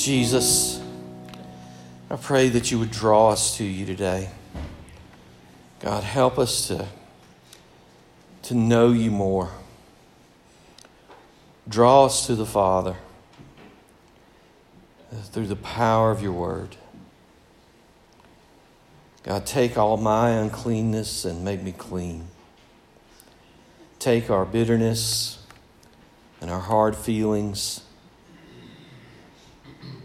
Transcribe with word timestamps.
Jesus, 0.00 0.82
I 2.10 2.16
pray 2.16 2.48
that 2.48 2.70
you 2.70 2.78
would 2.78 2.90
draw 2.90 3.28
us 3.28 3.58
to 3.58 3.64
you 3.64 3.84
today. 3.84 4.30
God, 5.80 6.04
help 6.04 6.38
us 6.38 6.68
to, 6.68 6.88
to 8.44 8.54
know 8.54 8.92
you 8.92 9.10
more. 9.10 9.50
Draw 11.68 12.06
us 12.06 12.26
to 12.28 12.34
the 12.34 12.46
Father 12.46 12.96
through 15.32 15.48
the 15.48 15.56
power 15.56 16.10
of 16.10 16.22
your 16.22 16.32
word. 16.32 16.76
God, 19.22 19.44
take 19.44 19.76
all 19.76 19.98
my 19.98 20.30
uncleanness 20.30 21.26
and 21.26 21.44
make 21.44 21.62
me 21.62 21.72
clean. 21.72 22.28
Take 23.98 24.30
our 24.30 24.46
bitterness 24.46 25.44
and 26.40 26.50
our 26.50 26.60
hard 26.60 26.96
feelings 26.96 27.82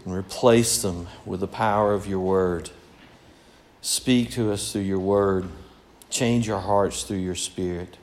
and 0.06 0.14
replace 0.14 0.80
them 0.80 1.08
with 1.26 1.40
the 1.40 1.48
power 1.48 1.92
of 1.92 2.06
your 2.06 2.20
word. 2.20 2.70
Speak 3.82 4.30
to 4.30 4.52
us 4.52 4.72
through 4.72 4.82
your 4.82 5.00
word. 5.00 5.48
Change 6.08 6.48
our 6.48 6.60
hearts 6.60 7.02
through 7.02 7.18
your 7.18 7.34
spirit. 7.34 7.98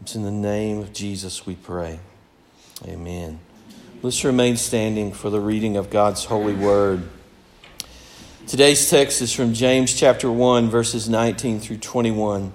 It's 0.00 0.14
in 0.14 0.22
the 0.22 0.30
name 0.30 0.78
of 0.78 0.92
Jesus 0.92 1.44
we 1.44 1.56
pray. 1.56 1.98
Amen. 2.86 3.40
Let's 4.00 4.24
remain 4.24 4.56
standing 4.56 5.12
for 5.12 5.28
the 5.28 5.40
reading 5.40 5.76
of 5.76 5.90
God's 5.90 6.24
holy 6.24 6.54
word. 6.54 7.08
Today's 8.46 8.88
text 8.88 9.20
is 9.20 9.32
from 9.32 9.54
James 9.54 9.92
chapter 9.92 10.30
1, 10.30 10.70
verses 10.70 11.08
19 11.08 11.58
through 11.58 11.78
21. 11.78 12.52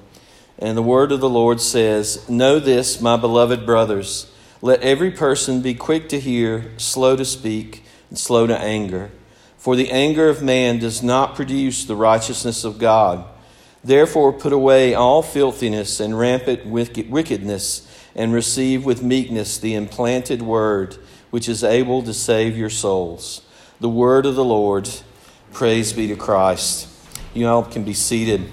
And 0.57 0.77
the 0.77 0.81
word 0.81 1.11
of 1.11 1.19
the 1.19 1.29
Lord 1.29 1.59
says, 1.59 2.29
Know 2.29 2.59
this, 2.59 3.01
my 3.01 3.17
beloved 3.17 3.65
brothers. 3.65 4.31
Let 4.61 4.79
every 4.79 5.11
person 5.11 5.61
be 5.61 5.73
quick 5.73 6.07
to 6.09 6.19
hear, 6.21 6.71
slow 6.77 7.17
to 7.17 7.25
speak, 7.25 7.82
and 8.13 8.19
slow 8.19 8.45
to 8.45 8.55
anger. 8.55 9.09
For 9.57 9.75
the 9.75 9.89
anger 9.89 10.29
of 10.29 10.43
man 10.43 10.77
does 10.77 11.01
not 11.01 11.33
produce 11.33 11.83
the 11.83 11.95
righteousness 11.95 12.63
of 12.63 12.77
God. 12.77 13.25
Therefore, 13.83 14.31
put 14.31 14.53
away 14.53 14.93
all 14.93 15.23
filthiness 15.23 15.99
and 15.99 16.15
rampant 16.19 16.67
wickedness, 16.67 17.87
and 18.15 18.31
receive 18.31 18.85
with 18.85 19.01
meekness 19.01 19.57
the 19.57 19.73
implanted 19.73 20.43
word, 20.43 20.95
which 21.31 21.49
is 21.49 21.63
able 21.63 22.03
to 22.03 22.13
save 22.13 22.55
your 22.55 22.69
souls. 22.69 23.41
The 23.79 23.89
word 23.89 24.27
of 24.27 24.35
the 24.35 24.45
Lord. 24.45 24.87
Praise 25.51 25.91
be 25.91 26.07
to 26.09 26.15
Christ. 26.15 26.87
You 27.33 27.47
all 27.47 27.63
can 27.63 27.83
be 27.83 27.95
seated. 27.95 28.47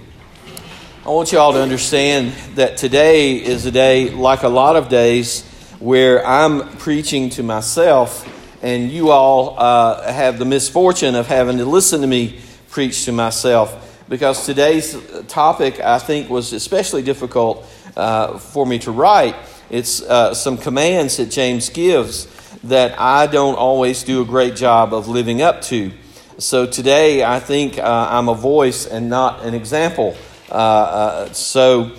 I 1.05 1.11
want 1.11 1.33
you 1.33 1.39
all 1.39 1.53
to 1.53 1.61
understand 1.61 2.33
that 2.57 2.79
today 2.79 3.37
is 3.37 3.67
a 3.67 3.71
day 3.71 4.09
like 4.09 4.43
a 4.43 4.49
lot 4.49 4.77
of 4.77 4.89
days 4.89 5.45
where 5.81 6.27
I'm 6.27 6.67
preaching 6.79 7.29
to 7.31 7.43
myself, 7.43 8.27
and 8.63 8.91
you 8.91 9.11
all 9.11 9.59
uh, 9.59 10.13
have 10.13 10.39
the 10.39 10.45
misfortune 10.45 11.15
of 11.15 11.27
having 11.27 11.59
to 11.59 11.65
listen 11.65 12.01
to 12.03 12.07
me 12.07 12.41
preach 12.71 13.05
to 13.07 13.13
myself. 13.13 13.87
Because 14.09 14.45
today's 14.45 14.97
topic, 15.29 15.81
I 15.81 15.99
think, 15.99 16.29
was 16.29 16.53
especially 16.53 17.03
difficult 17.03 17.65
uh, 17.97 18.39
for 18.39 18.67
me 18.67 18.79
to 18.81 18.91
write. 18.91 19.37
It's 19.71 20.03
uh, 20.03 20.35
some 20.35 20.59
commands 20.59 21.17
that 21.19 21.31
James 21.31 21.71
gives 21.71 22.27
that 22.65 23.01
I 23.01 23.27
don't 23.27 23.55
always 23.55 24.03
do 24.03 24.21
a 24.21 24.25
great 24.25 24.57
job 24.57 24.93
of 24.93 25.09
living 25.09 25.41
up 25.43 25.63
to. 25.63 25.93
So 26.39 26.67
today, 26.67 27.23
I 27.23 27.39
think 27.39 27.79
uh, 27.79 28.09
I'm 28.11 28.29
a 28.29 28.35
voice 28.35 28.87
and 28.87 29.09
not 29.09 29.45
an 29.45 29.55
example. 29.55 30.17
Uh, 30.51 30.55
uh, 30.55 31.33
so 31.33 31.93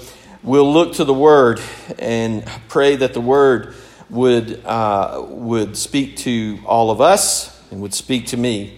we'll 0.44 0.72
look 0.72 0.96
to 0.96 1.06
the 1.06 1.14
Word 1.14 1.62
and 1.98 2.46
pray 2.68 2.98
that 2.98 3.14
the 3.14 3.22
Word 3.22 3.76
would, 4.12 4.64
uh, 4.66 5.26
would 5.28 5.76
speak 5.76 6.18
to 6.18 6.60
all 6.66 6.92
of 6.92 7.02
us 7.02 7.60
and 7.72 7.82
would 7.82 7.94
speak 7.94 8.28
to 8.28 8.38
me 8.38 8.78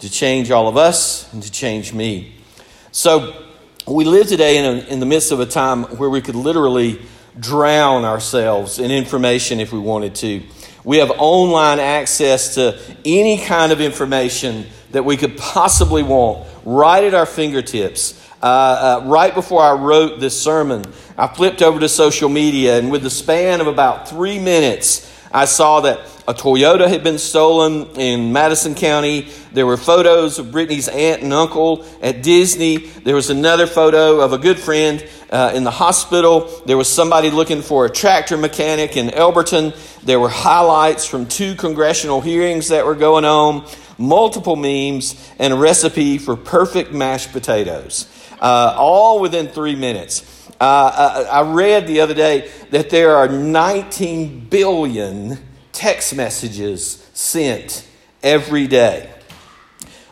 to 0.00 0.10
change 0.10 0.50
all 0.50 0.68
of 0.68 0.76
us 0.76 1.32
and 1.32 1.42
to 1.42 1.50
change 1.50 1.92
me. 1.92 2.36
So, 2.92 3.40
we 3.86 4.04
live 4.04 4.28
today 4.28 4.56
in, 4.56 4.64
a, 4.64 4.78
in 4.86 5.00
the 5.00 5.06
midst 5.06 5.30
of 5.30 5.40
a 5.40 5.46
time 5.46 5.82
where 5.98 6.08
we 6.08 6.22
could 6.22 6.36
literally 6.36 7.02
drown 7.38 8.04
ourselves 8.04 8.78
in 8.78 8.90
information 8.90 9.60
if 9.60 9.72
we 9.72 9.78
wanted 9.78 10.14
to. 10.16 10.42
We 10.84 10.98
have 10.98 11.10
online 11.18 11.80
access 11.80 12.54
to 12.54 12.78
any 13.04 13.44
kind 13.44 13.72
of 13.72 13.80
information 13.82 14.66
that 14.92 15.04
we 15.04 15.16
could 15.16 15.36
possibly 15.36 16.02
want 16.02 16.46
right 16.64 17.04
at 17.04 17.12
our 17.12 17.26
fingertips. 17.26 18.20
Uh, 18.44 19.00
uh, 19.02 19.08
right 19.08 19.34
before 19.34 19.62
I 19.62 19.72
wrote 19.72 20.20
this 20.20 20.38
sermon, 20.38 20.84
I 21.16 21.28
flipped 21.28 21.62
over 21.62 21.80
to 21.80 21.88
social 21.88 22.28
media, 22.28 22.76
and 22.78 22.92
with 22.92 23.02
the 23.02 23.08
span 23.08 23.62
of 23.62 23.66
about 23.66 24.06
three 24.06 24.38
minutes, 24.38 25.10
I 25.32 25.46
saw 25.46 25.80
that 25.80 26.00
a 26.28 26.34
Toyota 26.34 26.86
had 26.86 27.02
been 27.02 27.16
stolen 27.16 27.86
in 27.96 28.34
Madison 28.34 28.74
County. 28.74 29.30
There 29.54 29.64
were 29.64 29.78
photos 29.78 30.38
of 30.38 30.52
Brittany's 30.52 30.88
aunt 30.88 31.22
and 31.22 31.32
uncle 31.32 31.86
at 32.02 32.22
Disney. 32.22 32.76
There 32.76 33.14
was 33.14 33.30
another 33.30 33.66
photo 33.66 34.20
of 34.20 34.34
a 34.34 34.38
good 34.38 34.58
friend 34.58 35.02
uh, 35.30 35.52
in 35.54 35.64
the 35.64 35.70
hospital. 35.70 36.50
There 36.66 36.76
was 36.76 36.88
somebody 36.88 37.30
looking 37.30 37.62
for 37.62 37.86
a 37.86 37.90
tractor 37.90 38.36
mechanic 38.36 38.98
in 38.98 39.08
Elberton. 39.08 39.74
There 40.02 40.20
were 40.20 40.28
highlights 40.28 41.06
from 41.06 41.24
two 41.24 41.54
congressional 41.54 42.20
hearings 42.20 42.68
that 42.68 42.84
were 42.84 42.94
going 42.94 43.24
on, 43.24 43.66
multiple 43.96 44.56
memes, 44.56 45.32
and 45.38 45.54
a 45.54 45.56
recipe 45.56 46.18
for 46.18 46.36
perfect 46.36 46.92
mashed 46.92 47.32
potatoes 47.32 48.10
uh, 48.44 48.74
all 48.76 49.20
within 49.20 49.48
three 49.48 49.74
minutes. 49.74 50.22
Uh, 50.60 51.24
I, 51.32 51.38
I 51.40 51.52
read 51.54 51.86
the 51.86 52.00
other 52.00 52.12
day 52.12 52.50
that 52.70 52.90
there 52.90 53.16
are 53.16 53.26
19 53.26 54.48
billion 54.50 55.38
text 55.72 56.14
messages 56.14 57.08
sent 57.14 57.88
every 58.22 58.66
day. 58.66 59.10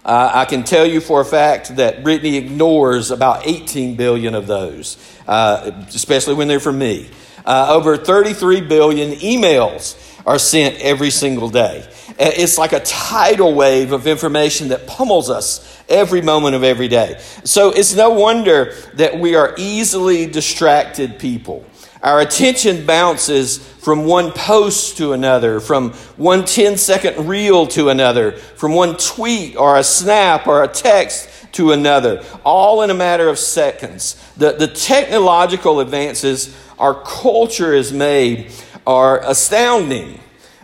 Uh, 0.02 0.30
I 0.32 0.46
can 0.46 0.64
tell 0.64 0.86
you 0.86 1.00
for 1.00 1.20
a 1.20 1.26
fact 1.26 1.76
that 1.76 2.02
Brittany 2.02 2.36
ignores 2.36 3.10
about 3.10 3.46
18 3.46 3.96
billion 3.96 4.34
of 4.34 4.46
those, 4.46 4.96
uh, 5.28 5.70
especially 5.88 6.34
when 6.34 6.48
they're 6.48 6.58
from 6.58 6.78
me. 6.78 7.10
Uh, 7.44 7.66
over 7.68 7.98
33 7.98 8.62
billion 8.62 9.12
emails 9.18 10.11
are 10.26 10.38
sent 10.38 10.80
every 10.80 11.10
single 11.10 11.48
day. 11.48 11.86
It's 12.18 12.58
like 12.58 12.72
a 12.72 12.80
tidal 12.80 13.54
wave 13.54 13.92
of 13.92 14.06
information 14.06 14.68
that 14.68 14.86
pummels 14.86 15.30
us 15.30 15.82
every 15.88 16.22
moment 16.22 16.54
of 16.54 16.62
every 16.62 16.88
day. 16.88 17.20
So 17.44 17.70
it's 17.70 17.94
no 17.94 18.10
wonder 18.10 18.74
that 18.94 19.18
we 19.18 19.34
are 19.34 19.54
easily 19.56 20.26
distracted 20.26 21.18
people. 21.18 21.64
Our 22.02 22.20
attention 22.20 22.84
bounces 22.84 23.58
from 23.58 24.04
one 24.06 24.32
post 24.32 24.96
to 24.98 25.12
another, 25.12 25.60
from 25.60 25.92
one 26.16 26.44
10 26.44 26.76
second 26.76 27.28
reel 27.28 27.66
to 27.68 27.90
another, 27.90 28.32
from 28.32 28.74
one 28.74 28.96
tweet 28.96 29.56
or 29.56 29.76
a 29.76 29.84
snap 29.84 30.46
or 30.46 30.64
a 30.64 30.68
text 30.68 31.28
to 31.52 31.72
another, 31.72 32.24
all 32.44 32.82
in 32.82 32.90
a 32.90 32.94
matter 32.94 33.28
of 33.28 33.38
seconds. 33.38 34.16
The, 34.36 34.52
the 34.52 34.66
technological 34.66 35.80
advances 35.80 36.56
our 36.78 37.00
culture 37.02 37.74
has 37.76 37.92
made 37.92 38.50
are 38.86 39.20
astounding. 39.24 40.20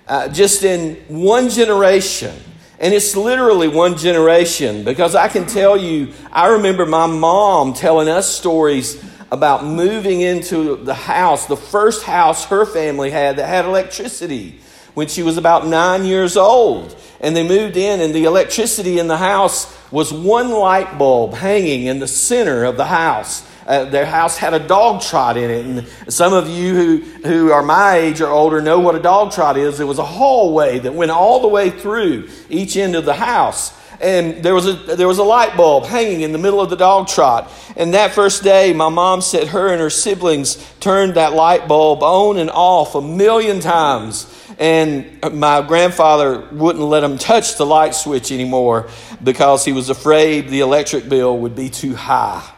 Uh, 0.06 0.26
just 0.28 0.64
in 0.64 0.94
one 1.08 1.50
generation, 1.50 2.34
and 2.78 2.94
it's 2.94 3.14
literally 3.14 3.68
one 3.68 3.96
generation 3.96 4.84
because 4.84 5.14
I 5.14 5.28
can 5.28 5.44
tell 5.46 5.76
you, 5.76 6.14
I 6.32 6.48
remember 6.48 6.86
my 6.86 7.06
mom 7.06 7.74
telling 7.74 8.08
us 8.08 8.26
stories 8.26 9.04
about 9.30 9.64
moving 9.64 10.20
into 10.20 10.76
the 10.76 10.94
house, 10.94 11.46
the 11.46 11.56
first 11.56 12.04
house 12.04 12.46
her 12.46 12.64
family 12.64 13.10
had 13.10 13.36
that 13.36 13.46
had 13.46 13.64
electricity 13.66 14.60
when 14.94 15.08
she 15.08 15.22
was 15.22 15.36
about 15.36 15.66
nine 15.66 16.04
years 16.04 16.36
old. 16.36 16.96
And 17.20 17.36
they 17.36 17.46
moved 17.46 17.76
in, 17.76 18.00
and 18.00 18.14
the 18.14 18.24
electricity 18.24 18.98
in 18.98 19.08
the 19.08 19.16
house 19.16 19.76
was 19.90 20.12
one 20.12 20.50
light 20.50 20.98
bulb 20.98 21.34
hanging 21.34 21.86
in 21.86 21.98
the 21.98 22.08
center 22.08 22.64
of 22.64 22.76
the 22.76 22.86
house. 22.86 23.47
Uh, 23.68 23.84
their 23.84 24.06
house 24.06 24.38
had 24.38 24.54
a 24.54 24.58
dog 24.58 25.02
trot 25.02 25.36
in 25.36 25.50
it. 25.50 25.66
And 25.66 26.12
some 26.12 26.32
of 26.32 26.48
you 26.48 26.74
who, 26.74 26.96
who 27.28 27.52
are 27.52 27.62
my 27.62 27.98
age 27.98 28.22
or 28.22 28.28
older 28.28 28.62
know 28.62 28.80
what 28.80 28.94
a 28.94 28.98
dog 28.98 29.30
trot 29.30 29.58
is. 29.58 29.78
It 29.78 29.84
was 29.84 29.98
a 29.98 30.04
hallway 30.06 30.78
that 30.78 30.94
went 30.94 31.10
all 31.10 31.42
the 31.42 31.48
way 31.48 31.68
through 31.68 32.30
each 32.48 32.78
end 32.78 32.96
of 32.96 33.04
the 33.04 33.12
house. 33.12 33.78
And 34.00 34.42
there 34.42 34.54
was, 34.54 34.66
a, 34.66 34.72
there 34.72 35.06
was 35.06 35.18
a 35.18 35.22
light 35.22 35.54
bulb 35.54 35.84
hanging 35.84 36.22
in 36.22 36.32
the 36.32 36.38
middle 36.38 36.62
of 36.62 36.70
the 36.70 36.76
dog 36.76 37.08
trot. 37.08 37.52
And 37.76 37.92
that 37.92 38.12
first 38.12 38.42
day, 38.42 38.72
my 38.72 38.88
mom 38.88 39.20
said 39.20 39.48
her 39.48 39.68
and 39.68 39.82
her 39.82 39.90
siblings 39.90 40.56
turned 40.80 41.14
that 41.14 41.34
light 41.34 41.68
bulb 41.68 42.02
on 42.02 42.38
and 42.38 42.48
off 42.48 42.94
a 42.94 43.02
million 43.02 43.60
times. 43.60 44.34
And 44.58 45.20
my 45.34 45.60
grandfather 45.60 46.48
wouldn't 46.52 46.84
let 46.86 47.00
them 47.00 47.18
touch 47.18 47.58
the 47.58 47.66
light 47.66 47.94
switch 47.94 48.32
anymore 48.32 48.88
because 49.22 49.66
he 49.66 49.72
was 49.72 49.90
afraid 49.90 50.48
the 50.48 50.60
electric 50.60 51.06
bill 51.06 51.36
would 51.40 51.54
be 51.54 51.68
too 51.68 51.94
high. 51.94 52.48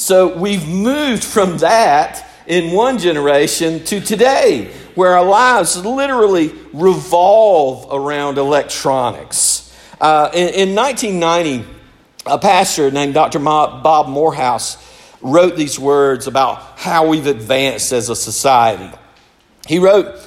So 0.00 0.34
we've 0.34 0.66
moved 0.66 1.22
from 1.22 1.58
that 1.58 2.26
in 2.46 2.72
one 2.72 2.96
generation 2.96 3.84
to 3.84 4.00
today, 4.00 4.72
where 4.94 5.18
our 5.18 5.24
lives 5.24 5.76
literally 5.84 6.54
revolve 6.72 7.86
around 7.92 8.38
electronics. 8.38 9.70
Uh, 10.00 10.30
in, 10.32 10.70
in 10.70 10.74
1990, 10.74 11.68
a 12.24 12.38
pastor 12.38 12.90
named 12.90 13.12
Dr. 13.12 13.40
Bob 13.40 14.08
Morehouse 14.08 14.78
wrote 15.20 15.54
these 15.54 15.78
words 15.78 16.26
about 16.26 16.78
how 16.78 17.06
we've 17.06 17.26
advanced 17.26 17.92
as 17.92 18.08
a 18.08 18.16
society. 18.16 18.90
He 19.68 19.78
wrote, 19.78 20.18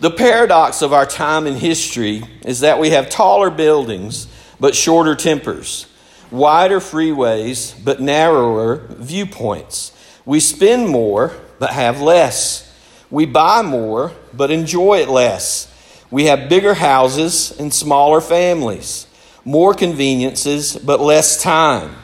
The 0.00 0.10
paradox 0.10 0.82
of 0.82 0.92
our 0.92 1.06
time 1.06 1.46
in 1.46 1.54
history 1.54 2.24
is 2.44 2.60
that 2.60 2.80
we 2.80 2.90
have 2.90 3.08
taller 3.08 3.50
buildings 3.50 4.26
but 4.58 4.74
shorter 4.74 5.14
tempers, 5.14 5.86
wider 6.30 6.80
freeways 6.80 7.74
but 7.82 8.00
narrower 8.00 8.86
viewpoints. 8.88 9.92
We 10.24 10.40
spend 10.40 10.88
more 10.88 11.32
but 11.58 11.70
have 11.70 12.00
less. 12.00 12.72
We 13.10 13.26
buy 13.26 13.62
more 13.62 14.12
but 14.32 14.50
enjoy 14.50 15.00
it 15.00 15.08
less. 15.08 15.66
We 16.10 16.24
have 16.24 16.48
bigger 16.48 16.74
houses 16.74 17.58
and 17.58 17.72
smaller 17.72 18.20
families, 18.20 19.06
more 19.44 19.74
conveniences 19.74 20.76
but 20.76 21.00
less 21.00 21.42
time. 21.42 21.96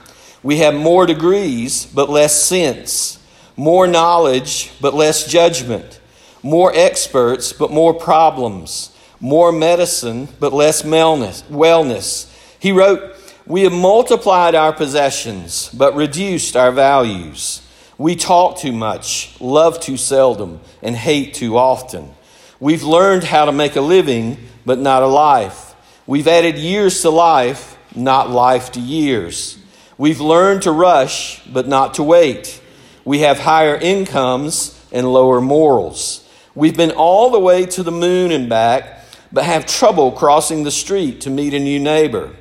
We 0.43 0.59
have 0.59 0.75
more 0.75 1.07
degrees 1.07 1.87
but 1.87 2.09
less 2.09 2.41
sense, 2.43 3.19
more 3.57 3.87
knowledge 3.87 4.73
but 4.81 4.95
less 4.95 5.27
judgment 5.27 6.01
more 6.47 6.71
experts, 6.75 7.53
but 7.53 7.73
more 7.73 7.93
problems, 7.93 8.97
more 9.21 9.51
medicine, 9.51 10.29
but 10.39 10.53
less 10.53 10.83
wellness. 10.83 12.33
He 12.61 12.71
wrote, 12.71 13.16
We 13.49 13.63
have 13.63 13.73
multiplied 13.73 14.57
our 14.57 14.73
possessions, 14.73 15.71
but 15.73 15.95
reduced 15.95 16.57
our 16.57 16.73
values. 16.73 17.63
We 17.97 18.17
talk 18.17 18.59
too 18.59 18.73
much, 18.73 19.41
love 19.41 19.79
too 19.79 19.97
seldom, 19.97 20.61
and 20.83 20.97
hate 20.97 21.35
too 21.35 21.57
often. 21.57 22.13
We've 22.59 22.83
learned 22.83 23.23
how 23.23 23.45
to 23.45 23.53
make 23.53 23.77
a 23.77 23.81
living, 23.81 24.39
but 24.65 24.81
not 24.81 25.05
a 25.05 25.07
life. 25.07 25.77
We've 26.09 26.27
added 26.27 26.59
years 26.59 27.03
to 27.03 27.11
life, 27.11 27.79
not 27.95 28.31
life 28.31 28.73
to 28.73 28.81
years. 28.81 29.59
We've 29.97 30.21
learned 30.21 30.63
to 30.63 30.73
rush, 30.73 31.41
but 31.47 31.69
not 31.69 31.95
to 31.95 32.03
wait. 32.03 32.61
We 33.05 33.21
have 33.21 33.39
higher 33.39 33.77
incomes 33.77 34.77
and 34.91 35.13
lower 35.13 35.41
morals. 35.41 36.29
We've 36.57 36.77
been 36.77 36.91
all 36.91 37.31
the 37.31 37.39
way 37.39 37.65
to 37.67 37.85
the 37.85 37.93
moon 37.93 38.33
and 38.33 38.49
back, 38.49 39.05
but 39.31 39.45
have 39.45 39.67
trouble 39.67 40.11
crossing 40.11 40.65
the 40.65 40.73
street 40.73 41.21
to 41.21 41.31
meet 41.31 41.55
a 41.55 41.61
new 41.61 41.79
neighbor. 41.79 42.35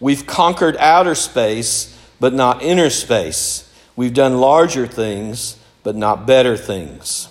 We've 0.00 0.26
conquered 0.26 0.76
outer 0.76 1.14
space, 1.14 1.98
but 2.20 2.32
not 2.32 2.62
inner 2.62 2.90
space. 2.90 3.68
We've 3.96 4.14
done 4.14 4.38
larger 4.38 4.86
things, 4.86 5.56
but 5.82 5.96
not 5.96 6.26
better 6.26 6.56
things. 6.56 7.28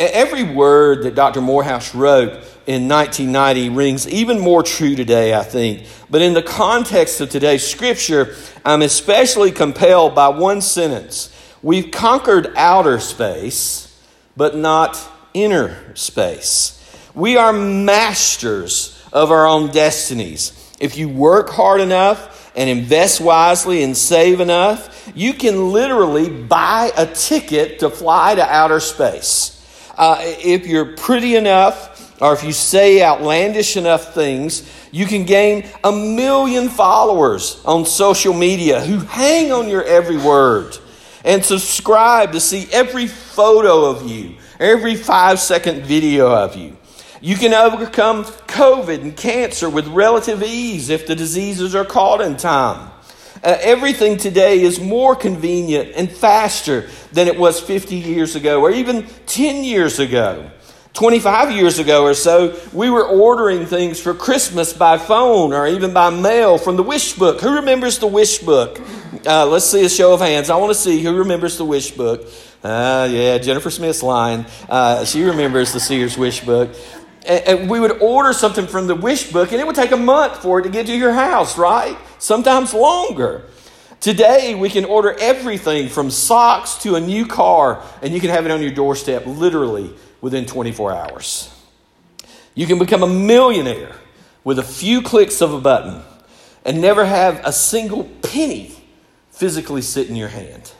Every 0.00 0.42
word 0.42 1.04
that 1.04 1.14
Dr. 1.14 1.40
Morehouse 1.40 1.94
wrote 1.94 2.30
in 2.66 2.88
1990 2.88 3.68
rings 3.68 4.08
even 4.08 4.40
more 4.40 4.62
true 4.62 4.96
today, 4.96 5.34
I 5.34 5.42
think. 5.42 5.86
But 6.08 6.22
in 6.22 6.32
the 6.32 6.42
context 6.42 7.20
of 7.20 7.30
today's 7.30 7.66
scripture, 7.66 8.34
I'm 8.64 8.82
especially 8.82 9.52
compelled 9.52 10.14
by 10.14 10.28
one 10.28 10.60
sentence. 10.60 11.30
We've 11.62 11.90
conquered 11.90 12.52
outer 12.56 12.98
space, 12.98 13.96
but 14.36 14.56
not 14.56 14.98
inner 15.34 15.94
space. 15.94 16.78
We 17.14 17.36
are 17.36 17.52
masters 17.52 19.00
of 19.12 19.30
our 19.30 19.46
own 19.46 19.70
destinies. 19.70 20.61
If 20.82 20.98
you 20.98 21.08
work 21.08 21.48
hard 21.48 21.80
enough 21.80 22.50
and 22.56 22.68
invest 22.68 23.20
wisely 23.20 23.84
and 23.84 23.96
save 23.96 24.40
enough, 24.40 25.12
you 25.14 25.32
can 25.32 25.70
literally 25.70 26.28
buy 26.28 26.90
a 26.96 27.06
ticket 27.06 27.78
to 27.78 27.88
fly 27.88 28.34
to 28.34 28.42
outer 28.42 28.80
space. 28.80 29.64
Uh, 29.96 30.16
if 30.20 30.66
you're 30.66 30.96
pretty 30.96 31.36
enough, 31.36 32.20
or 32.20 32.32
if 32.32 32.42
you 32.42 32.50
say 32.52 33.00
outlandish 33.00 33.76
enough 33.76 34.12
things, 34.12 34.68
you 34.90 35.06
can 35.06 35.24
gain 35.24 35.68
a 35.84 35.92
million 35.92 36.68
followers 36.68 37.62
on 37.64 37.86
social 37.86 38.34
media 38.34 38.80
who 38.80 38.98
hang 38.98 39.52
on 39.52 39.68
your 39.68 39.84
every 39.84 40.18
word 40.18 40.76
and 41.24 41.44
subscribe 41.44 42.32
to 42.32 42.40
see 42.40 42.66
every 42.72 43.06
photo 43.06 43.84
of 43.84 44.10
you 44.10 44.34
every 44.58 44.94
five 44.96 45.40
second 45.40 45.82
video 45.82 46.28
of 46.28 46.56
you. 46.56 46.76
You 47.22 47.36
can 47.36 47.54
overcome 47.54 48.24
COVID 48.24 49.00
and 49.00 49.16
cancer 49.16 49.70
with 49.70 49.86
relative 49.86 50.42
ease 50.42 50.88
if 50.88 51.06
the 51.06 51.14
diseases 51.14 51.72
are 51.72 51.84
caught 51.84 52.20
in 52.20 52.36
time. 52.36 52.90
Uh, 53.44 53.56
everything 53.60 54.16
today 54.16 54.60
is 54.60 54.80
more 54.80 55.14
convenient 55.14 55.92
and 55.94 56.10
faster 56.10 56.90
than 57.12 57.28
it 57.28 57.38
was 57.38 57.60
50 57.60 57.94
years 57.94 58.34
ago 58.34 58.60
or 58.60 58.72
even 58.72 59.06
10 59.26 59.62
years 59.62 60.00
ago. 60.00 60.50
25 60.94 61.52
years 61.52 61.78
ago 61.78 62.02
or 62.02 62.14
so, 62.14 62.58
we 62.72 62.90
were 62.90 63.06
ordering 63.06 63.66
things 63.66 64.00
for 64.00 64.14
Christmas 64.14 64.72
by 64.72 64.98
phone 64.98 65.52
or 65.52 65.68
even 65.68 65.94
by 65.94 66.10
mail 66.10 66.58
from 66.58 66.74
the 66.74 66.82
Wish 66.82 67.12
Book. 67.14 67.40
Who 67.40 67.54
remembers 67.54 68.00
the 68.00 68.08
Wish 68.08 68.38
Book? 68.38 68.80
Uh, 69.24 69.46
let's 69.46 69.66
see 69.66 69.84
a 69.84 69.88
show 69.88 70.12
of 70.12 70.20
hands. 70.20 70.50
I 70.50 70.56
want 70.56 70.70
to 70.70 70.78
see 70.78 71.00
who 71.00 71.18
remembers 71.18 71.56
the 71.56 71.64
Wish 71.64 71.92
Book. 71.92 72.28
Uh, 72.64 73.08
yeah, 73.10 73.38
Jennifer 73.38 73.70
Smith's 73.70 74.02
line. 74.02 74.44
Uh, 74.68 75.04
she 75.04 75.22
remembers 75.22 75.72
the 75.72 75.80
Sears 75.80 76.18
Wish 76.18 76.40
Book. 76.44 76.74
And, 77.26 77.70
we 77.70 77.78
would 77.78 78.02
order 78.02 78.32
something 78.32 78.66
from 78.66 78.86
the 78.86 78.94
Wish 78.94 79.30
Book, 79.30 79.52
and 79.52 79.60
it 79.60 79.66
would 79.66 79.76
take 79.76 79.92
a 79.92 79.96
month 79.96 80.42
for 80.42 80.58
it 80.60 80.64
to 80.64 80.68
get 80.68 80.86
to 80.86 80.96
your 80.96 81.12
house, 81.12 81.56
right? 81.56 81.96
Sometimes 82.18 82.74
longer. 82.74 83.44
Today, 84.00 84.56
we 84.56 84.68
can 84.68 84.84
order 84.84 85.14
everything 85.20 85.88
from 85.88 86.10
socks 86.10 86.74
to 86.82 86.96
a 86.96 87.00
new 87.00 87.26
car, 87.26 87.84
and 88.02 88.12
you 88.12 88.20
can 88.20 88.30
have 88.30 88.44
it 88.44 88.50
on 88.50 88.60
your 88.60 88.72
doorstep 88.72 89.24
literally 89.26 89.94
within 90.20 90.46
24 90.46 90.92
hours. 90.92 91.54
You 92.54 92.66
can 92.66 92.78
become 92.78 93.02
a 93.02 93.08
millionaire 93.08 93.94
with 94.44 94.58
a 94.58 94.62
few 94.62 95.02
clicks 95.02 95.40
of 95.40 95.52
a 95.52 95.60
button 95.60 96.02
and 96.64 96.80
never 96.80 97.04
have 97.04 97.40
a 97.44 97.52
single 97.52 98.04
penny 98.22 98.74
physically 99.30 99.82
sit 99.82 100.08
in 100.08 100.16
your 100.16 100.28
hand. 100.28 100.72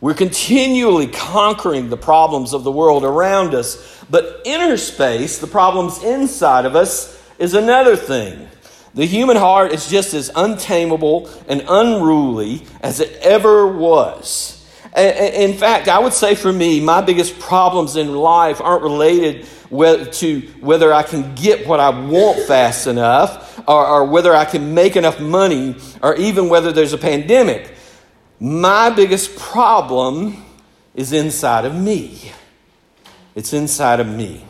We're 0.00 0.14
continually 0.14 1.08
conquering 1.08 1.90
the 1.90 1.96
problems 1.98 2.54
of 2.54 2.64
the 2.64 2.72
world 2.72 3.04
around 3.04 3.54
us, 3.54 4.02
but 4.08 4.40
inner 4.46 4.78
space, 4.78 5.38
the 5.38 5.46
problems 5.46 6.02
inside 6.02 6.64
of 6.64 6.74
us, 6.74 7.22
is 7.38 7.52
another 7.52 7.96
thing. 7.96 8.48
The 8.94 9.04
human 9.04 9.36
heart 9.36 9.72
is 9.72 9.88
just 9.88 10.14
as 10.14 10.30
untamable 10.34 11.28
and 11.48 11.64
unruly 11.68 12.66
as 12.80 13.00
it 13.00 13.12
ever 13.20 13.66
was. 13.66 14.56
In 14.96 15.52
fact, 15.54 15.86
I 15.86 16.00
would 16.00 16.14
say 16.14 16.34
for 16.34 16.52
me, 16.52 16.80
my 16.80 17.00
biggest 17.00 17.38
problems 17.38 17.94
in 17.96 18.14
life 18.14 18.60
aren't 18.60 18.82
related 18.82 19.46
to 19.70 20.40
whether 20.60 20.92
I 20.92 21.02
can 21.04 21.34
get 21.36 21.66
what 21.66 21.78
I 21.78 21.90
want 21.90 22.40
fast 22.48 22.88
enough, 22.88 23.62
or, 23.68 24.06
whether 24.06 24.34
I 24.34 24.46
can 24.46 24.74
make 24.74 24.96
enough 24.96 25.20
money, 25.20 25.76
or 26.02 26.16
even 26.16 26.48
whether 26.48 26.72
there's 26.72 26.94
a 26.94 26.98
pandemic. 26.98 27.76
My 28.40 28.88
biggest 28.88 29.36
problem 29.36 30.42
is 30.94 31.12
inside 31.12 31.66
of 31.66 31.74
me. 31.74 32.32
It's 33.34 33.52
inside 33.52 34.00
of 34.00 34.08
me. 34.08 34.42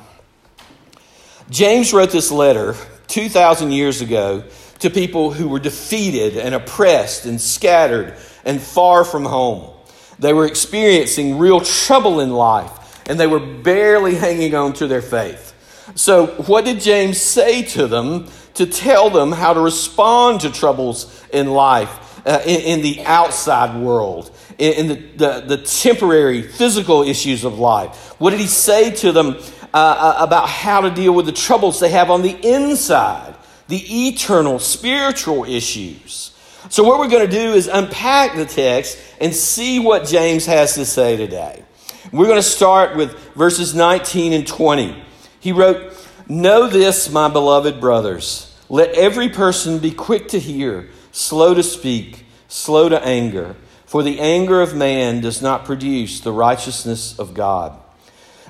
James 1.50 1.92
wrote 1.92 2.12
this 2.12 2.30
letter 2.30 2.76
2,000 3.08 3.72
years 3.72 4.00
ago 4.00 4.44
to 4.78 4.90
people 4.90 5.32
who 5.32 5.48
were 5.48 5.58
defeated 5.58 6.36
and 6.36 6.54
oppressed 6.54 7.26
and 7.26 7.40
scattered 7.40 8.14
and 8.44 8.60
far 8.60 9.04
from 9.04 9.24
home. 9.24 9.74
They 10.20 10.32
were 10.32 10.46
experiencing 10.46 11.38
real 11.38 11.60
trouble 11.60 12.20
in 12.20 12.30
life 12.30 13.08
and 13.08 13.18
they 13.18 13.26
were 13.26 13.40
barely 13.40 14.14
hanging 14.14 14.54
on 14.54 14.72
to 14.74 14.86
their 14.86 15.02
faith. 15.02 15.48
So, 15.96 16.28
what 16.46 16.64
did 16.64 16.80
James 16.80 17.20
say 17.20 17.62
to 17.62 17.88
them 17.88 18.28
to 18.54 18.66
tell 18.66 19.10
them 19.10 19.32
how 19.32 19.52
to 19.52 19.60
respond 19.60 20.42
to 20.42 20.52
troubles 20.52 21.24
in 21.32 21.50
life? 21.50 22.09
Uh, 22.26 22.40
in, 22.44 22.60
in, 22.60 22.82
the 22.82 23.02
outside 23.04 23.80
world, 23.80 24.30
in, 24.58 24.72
in 24.72 24.88
the, 24.88 24.94
the, 24.94 25.56
the, 25.56 25.56
temporary 25.58 26.42
physical 26.42 27.02
issues 27.02 27.44
of 27.44 27.58
life? 27.58 28.14
What 28.18 28.30
did 28.30 28.40
he 28.40 28.46
say 28.46 28.90
to 28.96 29.12
them 29.12 29.36
uh, 29.72 29.74
uh, 29.74 30.16
about 30.20 30.48
how 30.48 30.82
to 30.82 30.90
deal 30.90 31.12
with 31.12 31.26
the 31.26 31.32
troubles 31.32 31.80
they 31.80 31.90
have 31.90 32.10
on 32.10 32.22
the 32.22 32.36
inside, 32.46 33.34
the 33.68 34.08
eternal 34.08 34.58
spiritual 34.58 35.44
issues? 35.44 36.34
So, 36.68 36.84
what 36.84 36.98
we're 36.98 37.08
going 37.08 37.26
to 37.26 37.32
do 37.32 37.52
is 37.52 37.68
unpack 37.68 38.36
the 38.36 38.44
text 38.44 38.98
and 39.20 39.34
see 39.34 39.78
what 39.78 40.06
James 40.06 40.46
has 40.46 40.74
to 40.74 40.84
say 40.84 41.16
today. 41.16 41.64
We're 42.12 42.26
going 42.26 42.36
to 42.36 42.42
start 42.42 42.96
with 42.96 43.18
verses 43.34 43.74
19 43.74 44.32
and 44.32 44.46
20. 44.46 45.02
He 45.40 45.52
wrote, 45.52 45.94
Know 46.28 46.68
this, 46.68 47.10
my 47.10 47.28
beloved 47.28 47.80
brothers. 47.80 48.56
Let 48.68 48.94
every 48.94 49.28
person 49.28 49.78
be 49.78 49.90
quick 49.90 50.28
to 50.28 50.38
hear 50.38 50.88
slow 51.20 51.54
to 51.54 51.62
speak, 51.62 52.24
slow 52.48 52.88
to 52.88 53.04
anger, 53.04 53.54
for 53.84 54.02
the 54.02 54.20
anger 54.20 54.60
of 54.60 54.74
man 54.74 55.20
does 55.20 55.42
not 55.42 55.64
produce 55.64 56.20
the 56.20 56.32
righteousness 56.32 57.18
of 57.18 57.34
God. 57.34 57.78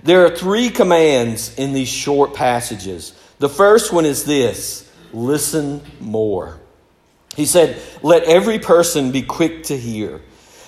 There 0.03 0.25
are 0.25 0.35
three 0.35 0.71
commands 0.71 1.55
in 1.59 1.73
these 1.73 1.89
short 1.89 2.35
passages. 2.35 3.13
The 3.39 3.49
first 3.49 3.93
one 3.93 4.07
is 4.07 4.25
this 4.25 4.91
listen 5.13 5.83
more. 5.99 6.61
He 7.37 7.47
said, 7.47 7.81
Let 8.03 8.25
every 8.25 8.59
person 8.59 9.13
be 9.13 9.23
quick 9.23 9.65
to 9.65 9.77
hear. 9.77 10.21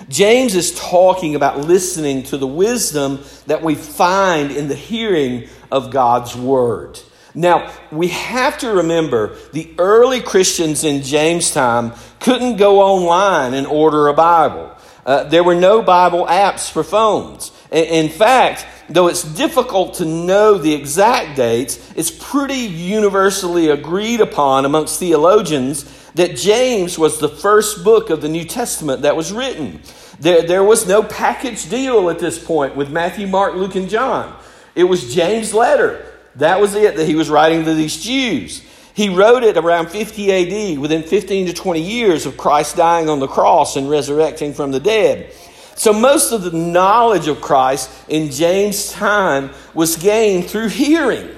James 0.09 0.56
is 0.56 0.75
talking 0.75 1.37
about 1.37 1.61
listening 1.61 2.25
to 2.25 2.37
the 2.37 2.47
wisdom 2.47 3.21
that 3.47 3.62
we 3.62 3.76
find 3.76 4.50
in 4.50 4.66
the 4.66 4.75
hearing 4.75 5.49
of 5.71 5.92
God's 5.92 6.35
word. 6.35 6.99
Now, 7.35 7.73
we 7.91 8.09
have 8.09 8.59
to 8.59 8.73
remember 8.73 9.37
the 9.53 9.75
early 9.79 10.21
Christians 10.21 10.85
in 10.85 11.03
James' 11.03 11.51
time 11.51 11.93
couldn't 12.21 12.57
go 12.57 12.83
online 12.83 13.55
and 13.55 13.67
order 13.67 14.09
a 14.09 14.15
Bible. 14.15 14.71
Uh, 15.05 15.25
there 15.25 15.43
were 15.43 15.55
no 15.55 15.83
Bible 15.83 16.27
apps 16.27 16.71
for 16.71 16.85
phones. 16.85 17.51
In 17.71 18.11
fact, 18.11 18.67
though 18.89 19.09
it's 19.09 19.23
difficult 19.23 19.95
to 19.95 20.05
know 20.05 20.59
the 20.59 20.75
exact 20.75 21.37
dates, 21.37 21.93
it's 21.97 22.11
pretty 22.11 22.55
universally 22.55 23.69
agreed 23.69 24.21
upon 24.21 24.65
amongst 24.65 25.01
theologians 25.01 25.85
that 26.15 26.37
James 26.37 26.99
was 26.99 27.19
the 27.19 27.29
first 27.29 27.83
book 27.83 28.11
of 28.11 28.21
the 28.21 28.29
New 28.29 28.45
Testament 28.45 29.03
that 29.03 29.17
was 29.17 29.33
written. 29.33 29.81
There, 30.21 30.43
there 30.43 30.62
was 30.62 30.87
no 30.87 31.03
package 31.03 31.69
deal 31.71 32.11
at 32.11 32.19
this 32.19 32.39
point 32.39 32.77
with 32.77 32.91
Matthew, 32.91 33.27
Mark, 33.27 33.55
Luke, 33.55 33.75
and 33.75 33.89
John. 33.89 34.37
It 34.75 34.85
was 34.85 35.15
James' 35.15 35.55
letter. 35.55 36.12
That 36.37 36.61
was 36.61 36.75
it 36.75 36.97
that 36.97 37.07
he 37.07 37.15
was 37.15 37.29
writing 37.29 37.65
to 37.65 37.75
these 37.75 38.03
Jews. 38.03 38.62
He 38.95 39.09
wrote 39.09 39.43
it 39.43 39.57
around 39.57 39.89
50 39.89 40.33
AD, 40.33 40.79
within 40.79 41.03
15 41.03 41.47
to 41.47 41.53
20 41.53 41.81
years 41.81 42.27
of 42.27 42.37
Christ 42.37 42.77
dying 42.77 43.09
on 43.09 43.21
the 43.21 43.27
cross 43.27 43.77
and 43.77 43.89
resurrecting 43.89 44.53
from 44.53 44.71
the 44.71 44.81
dead. 44.81 45.33
So, 45.75 45.93
most 45.93 46.33
of 46.33 46.43
the 46.43 46.53
knowledge 46.53 47.29
of 47.29 47.41
Christ 47.41 47.91
in 48.09 48.31
James' 48.31 48.93
time 48.93 49.51
was 49.73 49.97
gained 49.97 50.51
through 50.51 50.69
hearing. 50.69 51.31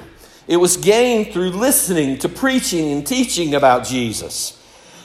It 0.49 0.57
was 0.57 0.77
gained 0.77 1.33
through 1.33 1.51
listening 1.51 2.19
to 2.19 2.29
preaching 2.29 2.91
and 2.93 3.07
teaching 3.07 3.55
about 3.55 3.87
Jesus. 3.87 4.61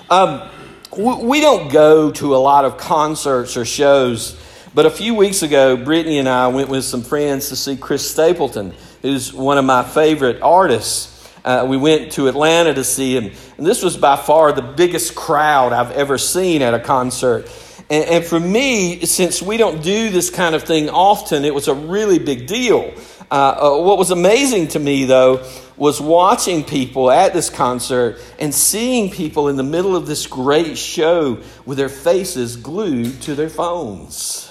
Um, 0.09 0.49
we 0.97 1.39
don't 1.39 1.71
go 1.71 2.11
to 2.11 2.35
a 2.35 2.37
lot 2.37 2.65
of 2.65 2.77
concerts 2.77 3.55
or 3.55 3.63
shows, 3.63 4.39
but 4.73 4.87
a 4.87 4.89
few 4.89 5.13
weeks 5.13 5.43
ago, 5.43 5.77
Brittany 5.77 6.17
and 6.17 6.27
I 6.27 6.47
went 6.47 6.67
with 6.67 6.83
some 6.83 7.03
friends 7.03 7.49
to 7.49 7.55
see 7.55 7.77
Chris 7.77 8.09
Stapleton, 8.09 8.73
who's 9.01 9.33
one 9.33 9.57
of 9.57 9.65
my 9.65 9.83
favorite 9.83 10.41
artists. 10.41 11.15
Uh, 11.43 11.65
we 11.69 11.77
went 11.77 12.11
to 12.13 12.27
Atlanta 12.27 12.73
to 12.73 12.83
see 12.83 13.15
him, 13.15 13.31
and 13.57 13.65
this 13.65 13.81
was 13.81 13.95
by 13.95 14.15
far 14.15 14.51
the 14.51 14.61
biggest 14.61 15.15
crowd 15.15 15.71
I've 15.71 15.91
ever 15.91 16.17
seen 16.17 16.61
at 16.61 16.73
a 16.73 16.79
concert. 16.79 17.49
And, 17.89 18.05
and 18.05 18.25
for 18.25 18.39
me, 18.39 19.05
since 19.05 19.41
we 19.41 19.57
don't 19.57 19.81
do 19.81 20.09
this 20.09 20.29
kind 20.29 20.53
of 20.53 20.63
thing 20.63 20.89
often, 20.89 21.45
it 21.45 21.53
was 21.53 21.67
a 21.67 21.73
really 21.73 22.19
big 22.19 22.45
deal. 22.45 22.93
Uh, 23.31 23.33
uh, 23.33 23.81
what 23.81 23.97
was 23.97 24.11
amazing 24.11 24.69
to 24.69 24.79
me, 24.79 25.05
though, 25.05 25.47
was 25.77 26.01
watching 26.01 26.63
people 26.63 27.09
at 27.09 27.31
this 27.31 27.49
concert 27.49 28.19
and 28.39 28.53
seeing 28.53 29.11
people 29.11 29.47
in 29.47 29.55
the 29.55 29.63
middle 29.63 29.95
of 29.95 30.07
this 30.07 30.27
great 30.27 30.77
show 30.77 31.41
with 31.65 31.77
their 31.77 31.89
faces 31.89 32.57
glued 32.57 33.21
to 33.21 33.35
their 33.35 33.49
phones. 33.49 34.48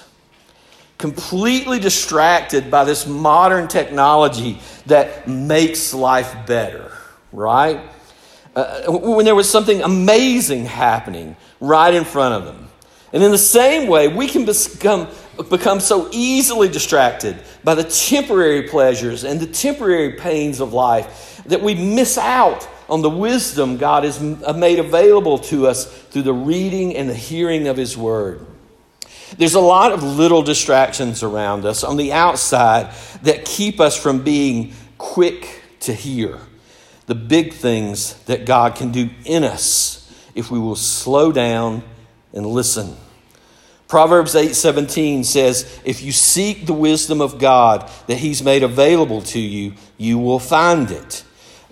Completely 0.99 1.79
distracted 1.79 2.69
by 2.69 2.83
this 2.83 3.07
modern 3.07 3.67
technology 3.67 4.59
that 4.85 5.27
makes 5.27 5.93
life 5.93 6.45
better, 6.45 6.91
right? 7.31 7.79
Uh, 8.55 8.83
when 8.91 9.25
there 9.25 9.33
was 9.33 9.49
something 9.49 9.81
amazing 9.81 10.65
happening 10.65 11.35
right 11.61 11.93
in 11.93 12.03
front 12.03 12.35
of 12.35 12.45
them. 12.45 12.67
And 13.13 13.23
in 13.23 13.31
the 13.31 13.37
same 13.37 13.87
way, 13.87 14.07
we 14.07 14.27
can 14.27 14.45
become, 14.45 15.07
become 15.49 15.79
so 15.79 16.09
easily 16.11 16.67
distracted 16.67 17.41
by 17.63 17.75
the 17.75 17.85
temporary 17.85 18.63
pleasures 18.63 19.23
and 19.23 19.39
the 19.39 19.47
temporary 19.47 20.13
pains 20.13 20.59
of 20.59 20.73
life 20.73 21.41
that 21.45 21.61
we 21.61 21.75
miss 21.75 22.17
out 22.17 22.67
on 22.89 23.01
the 23.01 23.09
wisdom 23.09 23.77
God 23.77 24.03
has 24.03 24.19
made 24.21 24.79
available 24.79 25.39
to 25.39 25.67
us 25.67 25.85
through 25.85 26.23
the 26.23 26.33
reading 26.33 26.95
and 26.95 27.09
the 27.09 27.15
hearing 27.15 27.67
of 27.67 27.77
His 27.77 27.97
Word. 27.97 28.45
There's 29.37 29.55
a 29.55 29.59
lot 29.59 29.91
of 29.91 30.03
little 30.03 30.41
distractions 30.41 31.23
around 31.23 31.65
us 31.65 31.83
on 31.83 31.97
the 31.97 32.13
outside 32.13 32.93
that 33.23 33.45
keep 33.45 33.79
us 33.79 33.95
from 33.95 34.23
being 34.23 34.73
quick 34.97 35.61
to 35.81 35.93
hear 35.93 36.39
the 37.05 37.15
big 37.15 37.53
things 37.53 38.13
that 38.25 38.45
God 38.45 38.75
can 38.75 38.91
do 38.91 39.09
in 39.25 39.43
us 39.43 40.11
if 40.35 40.51
we 40.51 40.59
will 40.59 40.75
slow 40.75 41.31
down 41.31 41.83
and 42.33 42.45
listen. 42.45 42.95
Proverbs 43.87 44.35
8:17 44.35 45.23
says, 45.23 45.65
"If 45.83 46.03
you 46.03 46.11
seek 46.11 46.67
the 46.67 46.73
wisdom 46.73 47.21
of 47.21 47.39
God 47.39 47.89
that 48.05 48.19
he's 48.19 48.43
made 48.43 48.61
available 48.61 49.21
to 49.23 49.39
you, 49.39 49.73
you 49.97 50.19
will 50.19 50.37
find 50.37 50.91
it." 50.91 51.23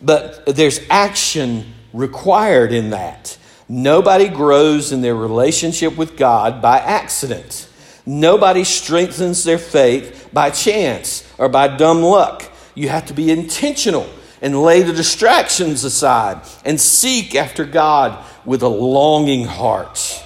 But 0.02 0.44
there's 0.48 0.80
action 0.90 1.76
required 1.94 2.74
in 2.74 2.90
that. 2.90 3.38
Nobody 3.70 4.30
grows 4.30 4.92
in 4.92 5.02
their 5.02 5.16
relationship 5.16 5.98
with 5.98 6.18
God 6.18 6.62
by 6.62 6.80
accident. 6.80 7.68
Nobody 8.06 8.64
strengthens 8.64 9.44
their 9.44 9.58
faith 9.58 10.30
by 10.32 10.50
chance 10.50 11.30
or 11.38 11.50
by 11.50 11.68
dumb 11.76 12.02
luck. 12.02 12.50
You 12.76 12.90
have 12.90 13.08
to 13.08 13.14
be 13.14 13.32
intentional 13.32 14.10
and 14.42 14.62
lay 14.62 14.82
the 14.82 14.94
distractions 14.94 15.84
aside 15.84 16.42
and 16.64 16.80
seek 16.80 17.36
after 17.36 17.66
God 17.66 18.24
with 18.46 18.62
a 18.62 18.70
longing 18.70 19.46
heart. 19.46 20.24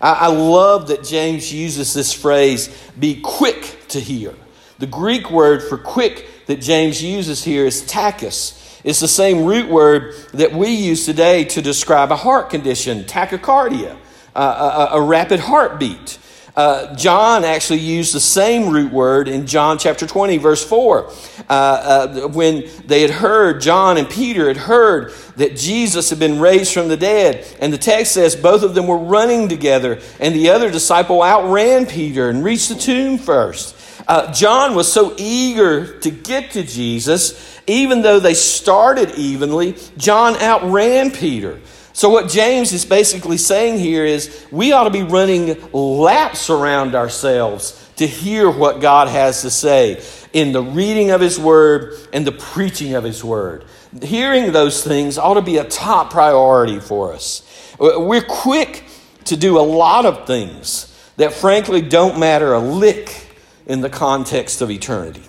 I, 0.00 0.26
love 0.26 0.88
that 0.88 1.04
James 1.04 1.52
uses 1.52 1.94
this 1.94 2.12
phrase, 2.12 2.68
be 2.98 3.20
quick 3.20 3.86
to 3.90 4.00
hear. 4.00 4.34
The 4.80 4.88
Greek 4.88 5.30
word 5.30 5.62
for 5.62 5.78
quick 5.78 6.26
that 6.46 6.60
James 6.60 7.00
uses 7.00 7.44
here 7.44 7.66
is 7.66 7.84
tachys. 7.84 8.58
It's 8.84 9.00
the 9.00 9.08
same 9.08 9.44
root 9.44 9.68
word 9.68 10.14
that 10.32 10.52
we 10.52 10.70
use 10.70 11.06
today 11.06 11.44
to 11.44 11.62
describe 11.62 12.10
a 12.10 12.16
heart 12.16 12.50
condition, 12.50 13.04
tachycardia, 13.04 13.96
uh, 14.34 14.88
a, 14.90 14.96
a, 14.96 15.00
rapid 15.00 15.38
heartbeat. 15.38 16.18
Uh, 16.56 16.94
John 16.96 17.44
actually 17.44 17.78
used 17.78 18.12
the 18.12 18.20
same 18.20 18.70
root 18.70 18.92
word 18.92 19.28
in 19.28 19.46
John 19.46 19.78
chapter 19.78 20.06
20, 20.06 20.36
verse 20.38 20.66
4. 20.66 21.06
Uh, 21.08 21.12
uh, 21.48 22.28
when 22.28 22.64
they 22.84 23.02
had 23.02 23.10
heard, 23.10 23.60
John 23.60 23.96
and 23.96 24.10
Peter 24.10 24.48
had 24.48 24.56
heard 24.56 25.12
that 25.36 25.56
Jesus 25.56 26.10
had 26.10 26.18
been 26.18 26.40
raised 26.40 26.74
from 26.74 26.88
the 26.88 26.96
dead. 26.96 27.46
And 27.60 27.72
the 27.72 27.78
text 27.78 28.12
says 28.12 28.34
both 28.34 28.64
of 28.64 28.74
them 28.74 28.86
were 28.86 28.98
running 28.98 29.48
together, 29.48 30.00
and 30.18 30.34
the 30.34 30.50
other 30.50 30.70
disciple 30.70 31.22
outran 31.22 31.86
Peter 31.86 32.28
and 32.28 32.44
reached 32.44 32.68
the 32.68 32.74
tomb 32.74 33.16
first. 33.16 33.76
Uh, 34.06 34.32
John 34.32 34.74
was 34.74 34.92
so 34.92 35.14
eager 35.16 35.98
to 36.00 36.10
get 36.10 36.52
to 36.52 36.62
Jesus, 36.62 37.60
even 37.66 38.02
though 38.02 38.20
they 38.20 38.34
started 38.34 39.10
evenly, 39.16 39.76
John 39.96 40.36
outran 40.36 41.10
Peter. 41.10 41.60
So, 41.94 42.08
what 42.08 42.30
James 42.30 42.72
is 42.72 42.86
basically 42.86 43.36
saying 43.36 43.78
here 43.78 44.04
is 44.04 44.46
we 44.50 44.72
ought 44.72 44.84
to 44.84 44.90
be 44.90 45.02
running 45.02 45.56
laps 45.72 46.48
around 46.48 46.94
ourselves 46.94 47.78
to 47.96 48.06
hear 48.06 48.50
what 48.50 48.80
God 48.80 49.08
has 49.08 49.42
to 49.42 49.50
say 49.50 50.02
in 50.32 50.52
the 50.52 50.62
reading 50.62 51.10
of 51.10 51.20
His 51.20 51.38
Word 51.38 51.94
and 52.12 52.26
the 52.26 52.32
preaching 52.32 52.94
of 52.94 53.04
His 53.04 53.22
Word. 53.22 53.66
Hearing 54.02 54.52
those 54.52 54.82
things 54.82 55.18
ought 55.18 55.34
to 55.34 55.42
be 55.42 55.58
a 55.58 55.64
top 55.64 56.10
priority 56.10 56.80
for 56.80 57.12
us. 57.12 57.42
We're 57.78 58.22
quick 58.22 58.84
to 59.24 59.36
do 59.36 59.58
a 59.58 59.60
lot 59.60 60.06
of 60.06 60.26
things 60.26 60.88
that, 61.16 61.34
frankly, 61.34 61.82
don't 61.82 62.18
matter 62.18 62.54
a 62.54 62.58
lick 62.58 63.28
in 63.66 63.80
the 63.80 63.90
context 63.90 64.60
of 64.60 64.70
eternity. 64.70 65.22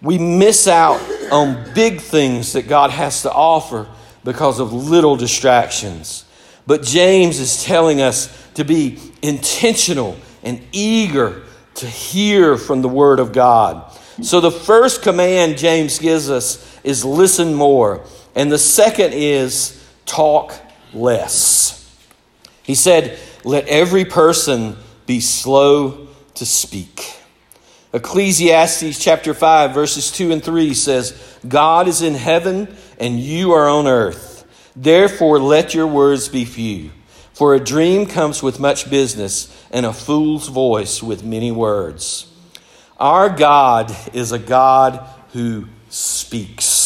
We 0.00 0.18
miss 0.18 0.68
out 0.68 1.00
on 1.32 1.72
big 1.74 2.00
things 2.00 2.52
that 2.52 2.68
God 2.68 2.90
has 2.90 3.22
to 3.22 3.32
offer 3.32 3.88
because 4.24 4.60
of 4.60 4.72
little 4.72 5.16
distractions. 5.16 6.24
But 6.66 6.82
James 6.82 7.40
is 7.40 7.64
telling 7.64 8.00
us 8.00 8.28
to 8.54 8.64
be 8.64 8.98
intentional 9.22 10.16
and 10.42 10.62
eager 10.72 11.42
to 11.76 11.86
hear 11.86 12.56
from 12.56 12.82
the 12.82 12.88
Word 12.88 13.20
of 13.20 13.32
God. 13.32 13.92
So 14.22 14.40
the 14.40 14.50
first 14.50 15.02
command 15.02 15.58
James 15.58 15.98
gives 15.98 16.28
us 16.28 16.78
is 16.84 17.04
listen 17.04 17.54
more. 17.54 18.04
And 18.34 18.50
the 18.50 18.58
second 18.58 19.14
is 19.14 19.84
talk 20.06 20.52
less. 20.92 21.74
He 22.62 22.74
said, 22.74 23.18
Let 23.44 23.66
every 23.68 24.04
person 24.04 24.76
be 25.06 25.20
slow 25.20 26.08
to 26.34 26.46
speak. 26.46 27.17
Ecclesiastes 27.92 28.98
chapter 28.98 29.32
5, 29.32 29.72
verses 29.72 30.10
2 30.10 30.32
and 30.32 30.44
3 30.44 30.74
says, 30.74 31.38
God 31.46 31.88
is 31.88 32.02
in 32.02 32.14
heaven 32.14 32.74
and 32.98 33.18
you 33.18 33.52
are 33.52 33.68
on 33.68 33.86
earth. 33.86 34.44
Therefore, 34.76 35.38
let 35.38 35.74
your 35.74 35.86
words 35.86 36.28
be 36.28 36.44
few. 36.44 36.90
For 37.32 37.54
a 37.54 37.60
dream 37.60 38.06
comes 38.06 38.42
with 38.42 38.58
much 38.58 38.90
business, 38.90 39.46
and 39.70 39.86
a 39.86 39.92
fool's 39.92 40.48
voice 40.48 41.02
with 41.02 41.22
many 41.22 41.52
words. 41.52 42.26
Our 42.98 43.28
God 43.28 43.94
is 44.12 44.32
a 44.32 44.40
God 44.40 45.08
who 45.32 45.68
speaks. 45.88 46.77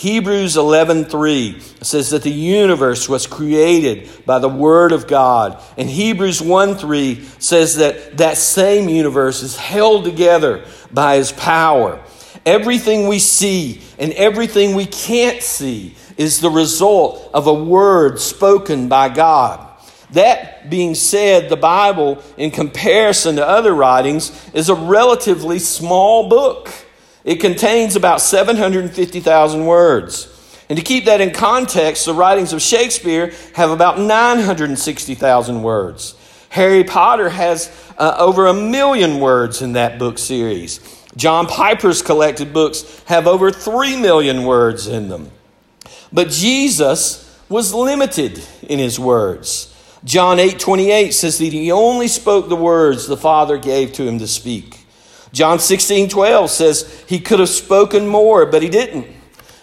Hebrews 0.00 0.56
11:3 0.56 1.60
says 1.82 2.08
that 2.08 2.22
the 2.22 2.30
universe 2.30 3.06
was 3.06 3.26
created 3.26 4.08
by 4.24 4.38
the 4.38 4.48
word 4.48 4.92
of 4.92 5.06
God. 5.06 5.58
And 5.76 5.90
Hebrews 5.90 6.40
1:3 6.40 7.20
says 7.38 7.76
that 7.76 8.16
that 8.16 8.38
same 8.38 8.88
universe 8.88 9.42
is 9.42 9.56
held 9.56 10.06
together 10.06 10.62
by 10.90 11.16
his 11.16 11.32
power. 11.32 12.00
Everything 12.46 13.08
we 13.08 13.18
see 13.18 13.82
and 13.98 14.14
everything 14.14 14.74
we 14.74 14.86
can't 14.86 15.42
see 15.42 15.94
is 16.16 16.40
the 16.40 16.48
result 16.48 17.28
of 17.34 17.46
a 17.46 17.52
word 17.52 18.22
spoken 18.22 18.88
by 18.88 19.10
God. 19.10 19.60
That 20.12 20.70
being 20.70 20.94
said, 20.94 21.50
the 21.50 21.58
Bible, 21.58 22.22
in 22.38 22.52
comparison 22.52 23.36
to 23.36 23.46
other 23.46 23.74
writings, 23.74 24.32
is 24.54 24.70
a 24.70 24.74
relatively 24.74 25.58
small 25.58 26.30
book. 26.30 26.70
It 27.24 27.36
contains 27.36 27.96
about 27.96 28.20
750,000 28.20 29.66
words. 29.66 30.26
And 30.68 30.78
to 30.78 30.84
keep 30.84 31.06
that 31.06 31.20
in 31.20 31.32
context, 31.32 32.06
the 32.06 32.14
writings 32.14 32.52
of 32.52 32.62
Shakespeare 32.62 33.34
have 33.54 33.70
about 33.70 33.98
960,000 33.98 35.62
words. 35.62 36.14
Harry 36.50 36.84
Potter 36.84 37.28
has 37.28 37.70
uh, 37.98 38.14
over 38.18 38.46
a 38.46 38.54
million 38.54 39.20
words 39.20 39.62
in 39.62 39.72
that 39.72 39.98
book 39.98 40.18
series. 40.18 40.80
John 41.16 41.46
Piper's 41.46 42.02
collected 42.02 42.52
books 42.52 43.02
have 43.06 43.26
over 43.26 43.50
3 43.50 44.00
million 44.00 44.44
words 44.44 44.86
in 44.86 45.08
them. 45.08 45.30
But 46.12 46.30
Jesus 46.30 47.26
was 47.48 47.74
limited 47.74 48.40
in 48.62 48.78
his 48.78 48.98
words. 48.98 49.74
John 50.04 50.38
8 50.38 50.58
28 50.58 51.12
says 51.12 51.38
that 51.38 51.52
he 51.52 51.70
only 51.70 52.08
spoke 52.08 52.48
the 52.48 52.56
words 52.56 53.06
the 53.06 53.16
Father 53.16 53.58
gave 53.58 53.92
to 53.94 54.06
him 54.06 54.18
to 54.18 54.26
speak. 54.26 54.79
John 55.32 55.58
16 55.58 56.08
12 56.08 56.50
says 56.50 57.04
he 57.06 57.20
could 57.20 57.38
have 57.38 57.48
spoken 57.48 58.06
more, 58.06 58.46
but 58.46 58.62
he 58.62 58.68
didn't. 58.68 59.06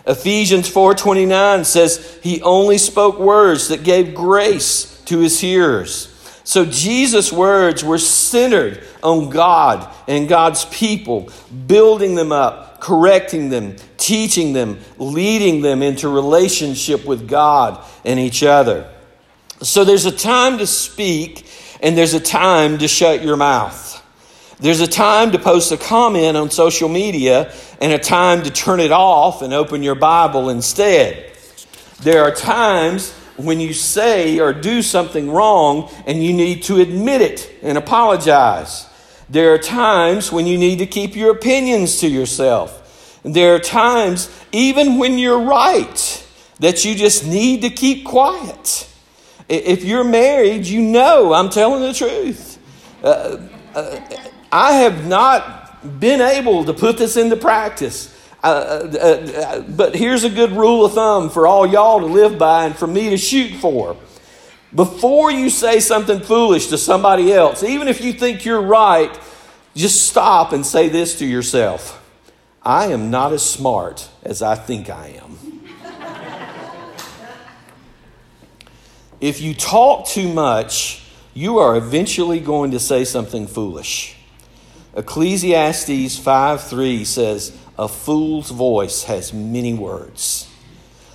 Ephesians 0.07 0.69
4:29 0.69 1.65
says 1.65 2.17
he 2.23 2.41
only 2.41 2.77
spoke 2.77 3.19
words 3.19 3.67
that 3.67 3.83
gave 3.83 4.15
grace 4.15 5.01
to 5.05 5.19
his 5.19 5.39
hearers. 5.39 6.13
So 6.45 6.63
Jesus' 6.63 7.31
words 7.31 7.83
were 7.83 7.97
centered 7.97 8.81
on 9.03 9.29
God 9.29 9.93
and 10.07 10.29
God's 10.29 10.63
people, 10.65 11.29
building 11.67 12.15
them 12.15 12.31
up, 12.31 12.79
correcting 12.79 13.49
them, 13.49 13.75
teaching 13.97 14.53
them, 14.53 14.79
leading 14.97 15.61
them 15.61 15.83
into 15.83 16.07
relationship 16.07 17.05
with 17.05 17.27
God 17.27 17.83
and 18.05 18.17
each 18.17 18.43
other. 18.43 18.89
So 19.61 19.83
there's 19.83 20.05
a 20.05 20.11
time 20.11 20.59
to 20.59 20.67
speak 20.67 21.45
and 21.81 21.97
there's 21.97 22.13
a 22.13 22.19
time 22.19 22.77
to 22.77 22.87
shut 22.87 23.25
your 23.25 23.35
mouth. 23.35 23.96
There's 24.59 24.81
a 24.81 24.87
time 24.87 25.31
to 25.33 25.39
post 25.39 25.71
a 25.71 25.77
comment 25.77 26.35
on 26.35 26.49
social 26.49 26.89
media 26.89 27.53
and 27.79 27.93
a 27.93 27.99
time 27.99 28.41
to 28.43 28.49
turn 28.49 28.79
it 28.79 28.91
off 28.91 29.43
and 29.43 29.53
open 29.53 29.83
your 29.83 29.93
Bible 29.93 30.49
instead. 30.49 31.31
There 32.01 32.23
are 32.23 32.31
times 32.31 33.13
when 33.35 33.59
you 33.59 33.73
say 33.73 34.39
or 34.39 34.53
do 34.53 34.81
something 34.81 35.29
wrong 35.29 35.91
and 36.07 36.23
you 36.23 36.33
need 36.33 36.63
to 36.63 36.81
admit 36.81 37.21
it 37.21 37.51
and 37.61 37.77
apologize. 37.77 38.89
There 39.29 39.53
are 39.53 39.59
times 39.59 40.31
when 40.31 40.47
you 40.47 40.57
need 40.57 40.79
to 40.79 40.87
keep 40.87 41.15
your 41.15 41.31
opinions 41.31 41.99
to 41.99 42.07
yourself. 42.07 43.19
There 43.23 43.53
are 43.53 43.59
times, 43.59 44.27
even 44.51 44.97
when 44.97 45.19
you're 45.19 45.41
right, 45.41 46.27
that 46.59 46.83
you 46.83 46.95
just 46.95 47.27
need 47.27 47.61
to 47.61 47.69
keep 47.69 48.05
quiet. 48.05 48.89
If 49.49 49.83
you're 49.83 50.03
married, 50.03 50.65
you 50.65 50.81
know 50.81 51.33
I'm 51.33 51.49
telling 51.49 51.81
the 51.81 51.93
truth. 51.93 52.57
Uh, 53.03 53.37
uh, 53.75 53.99
I 54.51 54.73
have 54.73 55.05
not 55.05 55.99
been 55.99 56.21
able 56.21 56.65
to 56.65 56.73
put 56.73 56.97
this 56.97 57.17
into 57.17 57.35
practice. 57.35 58.13
Uh, 58.43 58.47
uh, 58.47 58.97
uh, 58.97 59.61
but 59.61 59.95
here's 59.95 60.23
a 60.23 60.29
good 60.29 60.51
rule 60.51 60.85
of 60.85 60.93
thumb 60.93 61.29
for 61.29 61.47
all 61.47 61.65
y'all 61.65 61.99
to 61.99 62.05
live 62.05 62.37
by 62.37 62.65
and 62.65 62.75
for 62.75 62.87
me 62.87 63.09
to 63.09 63.17
shoot 63.17 63.53
for. 63.59 63.97
Before 64.73 65.31
you 65.31 65.49
say 65.49 65.79
something 65.79 66.19
foolish 66.19 66.67
to 66.67 66.77
somebody 66.77 67.33
else, 67.33 67.63
even 67.63 67.87
if 67.87 68.01
you 68.01 68.13
think 68.13 68.45
you're 68.45 68.61
right, 68.61 69.17
just 69.75 70.07
stop 70.07 70.53
and 70.53 70.65
say 70.65 70.89
this 70.89 71.19
to 71.19 71.25
yourself 71.25 72.03
I 72.63 72.87
am 72.87 73.09
not 73.09 73.31
as 73.31 73.43
smart 73.47 74.09
as 74.23 74.41
I 74.41 74.55
think 74.55 74.89
I 74.89 75.19
am. 75.21 75.37
if 79.21 79.41
you 79.41 79.53
talk 79.53 80.07
too 80.07 80.31
much, 80.31 81.03
you 81.33 81.59
are 81.59 81.77
eventually 81.77 82.39
going 82.39 82.71
to 82.71 82.79
say 82.79 83.05
something 83.05 83.47
foolish. 83.47 84.16
Ecclesiastes 84.97 86.17
5 86.17 86.63
3 86.63 87.05
says, 87.05 87.55
A 87.77 87.87
fool's 87.87 88.49
voice 88.49 89.03
has 89.03 89.31
many 89.31 89.73
words. 89.73 90.49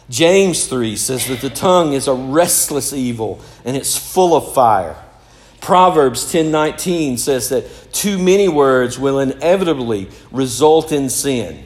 James 0.09 0.67
3 0.67 0.95
says 0.97 1.27
that 1.27 1.41
the 1.41 1.51
tongue 1.51 1.93
is 1.93 2.07
a 2.07 2.15
restless 2.15 2.93
evil 2.93 3.41
and 3.65 3.77
it's 3.77 3.97
full 3.97 4.37
of 4.37 4.55
fire. 4.55 4.97
Proverbs 5.61 6.33
10:19 6.33 7.19
says 7.19 7.49
that 7.51 7.93
too 7.93 8.19
many 8.19 8.49
words 8.49 8.99
will 8.99 9.21
inevitably 9.21 10.09
result 10.33 10.91
in 10.91 11.09
sin. 11.09 11.63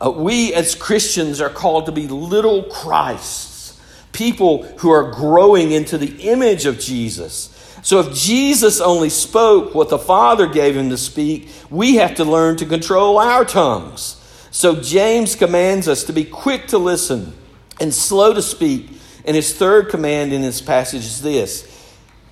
Uh, 0.00 0.10
we 0.10 0.52
as 0.52 0.74
Christians 0.74 1.40
are 1.40 1.48
called 1.48 1.86
to 1.86 1.92
be 1.92 2.06
little 2.06 2.64
Christs, 2.64 3.80
people 4.12 4.64
who 4.78 4.90
are 4.90 5.10
growing 5.10 5.72
into 5.72 5.96
the 5.96 6.28
image 6.28 6.66
of 6.66 6.78
Jesus. 6.78 7.48
So 7.82 8.00
if 8.00 8.14
Jesus 8.14 8.80
only 8.80 9.08
spoke 9.08 9.74
what 9.74 9.88
the 9.88 9.98
Father 9.98 10.46
gave 10.46 10.76
him 10.76 10.90
to 10.90 10.96
speak, 10.96 11.48
we 11.70 11.96
have 11.96 12.16
to 12.16 12.24
learn 12.24 12.56
to 12.58 12.66
control 12.66 13.18
our 13.18 13.44
tongues. 13.44 14.16
So 14.50 14.80
James 14.80 15.34
commands 15.34 15.88
us 15.88 16.04
to 16.04 16.12
be 16.12 16.24
quick 16.24 16.68
to 16.68 16.78
listen 16.78 17.32
and 17.80 17.94
slow 17.94 18.34
to 18.34 18.42
speak. 18.42 18.90
And 19.24 19.36
his 19.36 19.54
third 19.54 19.88
command 19.88 20.32
in 20.32 20.42
this 20.42 20.60
passage 20.60 21.04
is 21.04 21.22
this 21.22 21.66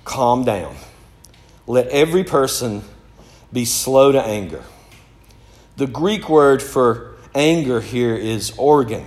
calm 0.03 0.43
down. 0.43 0.75
Let 1.65 1.87
every 1.87 2.23
person 2.23 2.83
be 3.53 3.65
slow 3.65 4.11
to 4.11 4.21
anger. 4.21 4.63
The 5.77 5.87
Greek 5.87 6.29
word 6.29 6.61
for 6.61 7.15
anger 7.33 7.79
here 7.79 8.15
is 8.15 8.51
orge. 8.57 9.03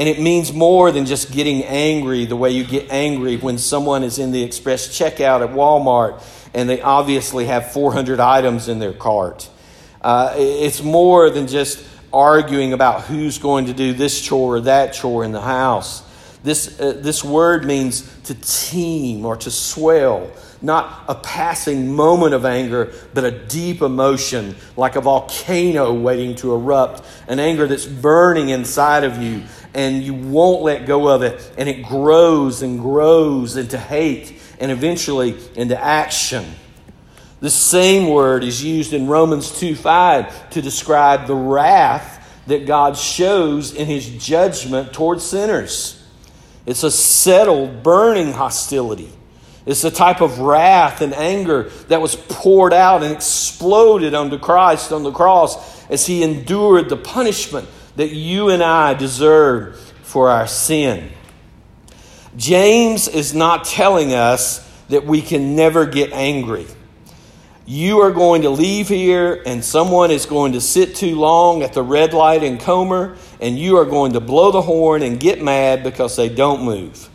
And 0.00 0.08
it 0.08 0.18
means 0.18 0.50
more 0.50 0.90
than 0.90 1.04
just 1.04 1.30
getting 1.30 1.62
angry 1.62 2.24
the 2.24 2.34
way 2.34 2.52
you 2.52 2.64
get 2.64 2.90
angry 2.90 3.36
when 3.36 3.58
someone 3.58 4.02
is 4.02 4.18
in 4.18 4.32
the 4.32 4.42
express 4.42 4.88
checkout 4.88 5.46
at 5.46 5.50
Walmart 5.50 6.22
and 6.54 6.70
they 6.70 6.80
obviously 6.80 7.44
have 7.44 7.70
400 7.72 8.18
items 8.18 8.68
in 8.68 8.78
their 8.78 8.94
cart. 8.94 9.50
Uh, 10.00 10.32
it's 10.38 10.82
more 10.82 11.28
than 11.28 11.46
just 11.48 11.84
arguing 12.14 12.72
about 12.72 13.02
who's 13.02 13.36
going 13.36 13.66
to 13.66 13.74
do 13.74 13.92
this 13.92 14.18
chore 14.18 14.56
or 14.56 14.60
that 14.62 14.94
chore 14.94 15.22
in 15.22 15.32
the 15.32 15.40
house. 15.42 16.02
This, 16.42 16.80
uh, 16.80 16.94
this 16.96 17.22
word 17.22 17.66
means 17.66 18.10
to 18.22 18.34
teem 18.34 19.26
or 19.26 19.36
to 19.36 19.50
swell, 19.50 20.30
not 20.62 21.04
a 21.08 21.14
passing 21.14 21.94
moment 21.94 22.32
of 22.32 22.46
anger, 22.46 22.94
but 23.12 23.24
a 23.24 23.30
deep 23.30 23.82
emotion, 23.82 24.56
like 24.78 24.96
a 24.96 25.02
volcano 25.02 25.92
waiting 25.92 26.36
to 26.36 26.54
erupt, 26.54 27.02
an 27.28 27.38
anger 27.38 27.66
that's 27.66 27.84
burning 27.84 28.48
inside 28.48 29.04
of 29.04 29.22
you 29.22 29.42
and 29.74 30.02
you 30.02 30.14
won't 30.14 30.62
let 30.62 30.86
go 30.86 31.08
of 31.08 31.22
it, 31.22 31.52
and 31.56 31.68
it 31.68 31.84
grows 31.84 32.62
and 32.62 32.80
grows 32.80 33.56
into 33.56 33.78
hate 33.78 34.40
and 34.58 34.70
eventually 34.70 35.36
into 35.54 35.80
action. 35.80 36.44
The 37.40 37.50
same 37.50 38.08
word 38.10 38.44
is 38.44 38.62
used 38.62 38.92
in 38.92 39.06
Romans 39.06 39.58
2 39.58 39.74
5 39.74 40.50
to 40.50 40.62
describe 40.62 41.26
the 41.26 41.34
wrath 41.34 42.18
that 42.46 42.66
God 42.66 42.96
shows 42.96 43.74
in 43.74 43.86
his 43.86 44.08
judgment 44.08 44.92
towards 44.92 45.24
sinners. 45.24 46.02
It's 46.66 46.82
a 46.82 46.90
settled, 46.90 47.82
burning 47.82 48.32
hostility. 48.32 49.10
It's 49.66 49.82
the 49.82 49.90
type 49.90 50.20
of 50.20 50.38
wrath 50.40 51.00
and 51.00 51.14
anger 51.14 51.64
that 51.88 52.00
was 52.00 52.16
poured 52.16 52.72
out 52.72 53.02
and 53.02 53.12
exploded 53.12 54.14
onto 54.14 54.38
Christ 54.38 54.92
on 54.92 55.02
the 55.02 55.12
cross 55.12 55.88
as 55.88 56.06
he 56.06 56.22
endured 56.22 56.88
the 56.88 56.96
punishment 56.96 57.68
that 58.00 58.12
you 58.12 58.48
and 58.48 58.62
I 58.62 58.94
deserve 58.94 59.76
for 60.00 60.30
our 60.30 60.46
sin. 60.46 61.10
James 62.34 63.08
is 63.08 63.34
not 63.34 63.66
telling 63.66 64.14
us 64.14 64.66
that 64.88 65.04
we 65.04 65.20
can 65.20 65.54
never 65.54 65.84
get 65.84 66.10
angry. 66.10 66.66
You 67.66 68.00
are 68.00 68.10
going 68.10 68.40
to 68.40 68.48
leave 68.48 68.88
here, 68.88 69.42
and 69.44 69.62
someone 69.62 70.10
is 70.10 70.24
going 70.24 70.52
to 70.52 70.62
sit 70.62 70.96
too 70.96 71.14
long 71.14 71.62
at 71.62 71.74
the 71.74 71.82
red 71.82 72.14
light 72.14 72.42
in 72.42 72.56
Comer, 72.56 73.18
and 73.38 73.58
you 73.58 73.76
are 73.76 73.84
going 73.84 74.14
to 74.14 74.20
blow 74.20 74.50
the 74.50 74.62
horn 74.62 75.02
and 75.02 75.20
get 75.20 75.42
mad 75.42 75.84
because 75.84 76.16
they 76.16 76.30
don't 76.30 76.62
move. 76.62 77.06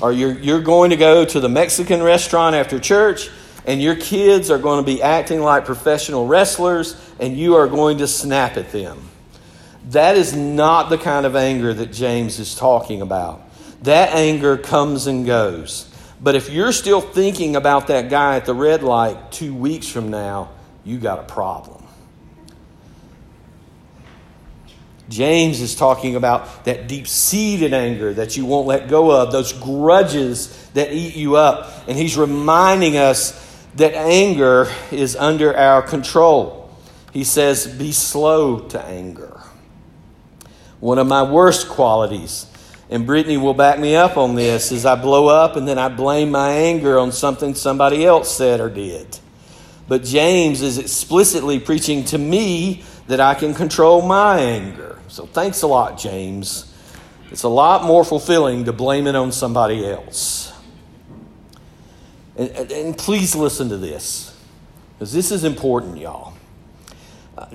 Or 0.00 0.12
you're, 0.12 0.38
you're 0.38 0.62
going 0.62 0.90
to 0.90 0.96
go 0.96 1.24
to 1.24 1.40
the 1.40 1.48
Mexican 1.48 2.00
restaurant 2.00 2.54
after 2.54 2.78
church, 2.78 3.28
and 3.66 3.82
your 3.82 3.96
kids 3.96 4.52
are 4.52 4.58
going 4.58 4.84
to 4.84 4.86
be 4.86 5.02
acting 5.02 5.40
like 5.40 5.64
professional 5.64 6.28
wrestlers, 6.28 6.94
and 7.18 7.36
you 7.36 7.56
are 7.56 7.66
going 7.66 7.98
to 7.98 8.06
snap 8.06 8.56
at 8.56 8.70
them. 8.70 9.10
That 9.86 10.16
is 10.16 10.34
not 10.34 10.90
the 10.90 10.98
kind 10.98 11.26
of 11.26 11.36
anger 11.36 11.72
that 11.72 11.92
James 11.92 12.40
is 12.40 12.56
talking 12.56 13.02
about. 13.02 13.42
That 13.82 14.14
anger 14.14 14.56
comes 14.56 15.06
and 15.06 15.24
goes. 15.24 15.92
But 16.20 16.34
if 16.34 16.50
you're 16.50 16.72
still 16.72 17.00
thinking 17.00 17.54
about 17.54 17.86
that 17.86 18.10
guy 18.10 18.36
at 18.36 18.46
the 18.46 18.54
red 18.54 18.82
light 18.82 19.30
two 19.30 19.54
weeks 19.54 19.86
from 19.86 20.10
now, 20.10 20.50
you 20.84 20.98
got 20.98 21.20
a 21.20 21.22
problem. 21.22 21.84
James 25.08 25.60
is 25.60 25.76
talking 25.76 26.16
about 26.16 26.64
that 26.64 26.88
deep 26.88 27.06
seated 27.06 27.72
anger 27.72 28.12
that 28.12 28.36
you 28.36 28.44
won't 28.44 28.66
let 28.66 28.88
go 28.88 29.12
of, 29.12 29.30
those 29.30 29.52
grudges 29.52 30.68
that 30.70 30.92
eat 30.92 31.14
you 31.14 31.36
up. 31.36 31.84
And 31.86 31.96
he's 31.96 32.16
reminding 32.16 32.96
us 32.96 33.40
that 33.76 33.94
anger 33.94 34.66
is 34.90 35.14
under 35.14 35.56
our 35.56 35.80
control. 35.80 36.76
He 37.12 37.22
says, 37.22 37.68
Be 37.68 37.92
slow 37.92 38.60
to 38.70 38.84
anger 38.84 39.40
one 40.80 40.98
of 40.98 41.06
my 41.06 41.22
worst 41.22 41.68
qualities. 41.68 42.46
And 42.88 43.04
Brittany 43.06 43.36
will 43.36 43.54
back 43.54 43.80
me 43.80 43.96
up 43.96 44.16
on 44.16 44.34
this 44.34 44.70
is 44.70 44.86
I 44.86 44.94
blow 44.94 45.28
up 45.28 45.56
and 45.56 45.66
then 45.66 45.78
I 45.78 45.88
blame 45.88 46.30
my 46.30 46.50
anger 46.50 46.98
on 46.98 47.10
something 47.10 47.54
somebody 47.54 48.04
else 48.04 48.34
said 48.34 48.60
or 48.60 48.70
did. 48.70 49.18
But 49.88 50.04
James 50.04 50.62
is 50.62 50.78
explicitly 50.78 51.58
preaching 51.58 52.04
to 52.06 52.18
me 52.18 52.84
that 53.08 53.20
I 53.20 53.34
can 53.34 53.54
control 53.54 54.02
my 54.02 54.38
anger. 54.38 54.98
So 55.08 55.26
thanks 55.26 55.62
a 55.62 55.66
lot, 55.66 55.98
James. 55.98 56.72
It's 57.30 57.42
a 57.42 57.48
lot 57.48 57.84
more 57.84 58.04
fulfilling 58.04 58.64
to 58.66 58.72
blame 58.72 59.06
it 59.06 59.16
on 59.16 59.32
somebody 59.32 59.88
else. 59.88 60.52
And, 62.36 62.50
and 62.70 62.98
please 62.98 63.34
listen 63.34 63.68
to 63.70 63.76
this, 63.76 64.36
because 64.92 65.12
this 65.12 65.32
is 65.32 65.42
important, 65.42 65.96
y'all. 65.98 66.35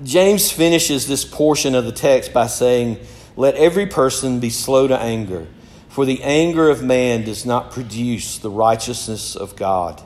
James 0.03 0.51
finishes 0.51 1.07
this 1.07 1.25
portion 1.25 1.73
of 1.73 1.85
the 1.85 1.91
text 1.91 2.33
by 2.33 2.47
saying, 2.47 2.99
Let 3.35 3.55
every 3.55 3.87
person 3.87 4.39
be 4.39 4.49
slow 4.49 4.87
to 4.87 4.97
anger, 4.97 5.47
for 5.89 6.05
the 6.05 6.21
anger 6.23 6.69
of 6.69 6.83
man 6.83 7.23
does 7.23 7.45
not 7.45 7.71
produce 7.71 8.37
the 8.37 8.49
righteousness 8.49 9.35
of 9.35 9.55
God. 9.55 10.01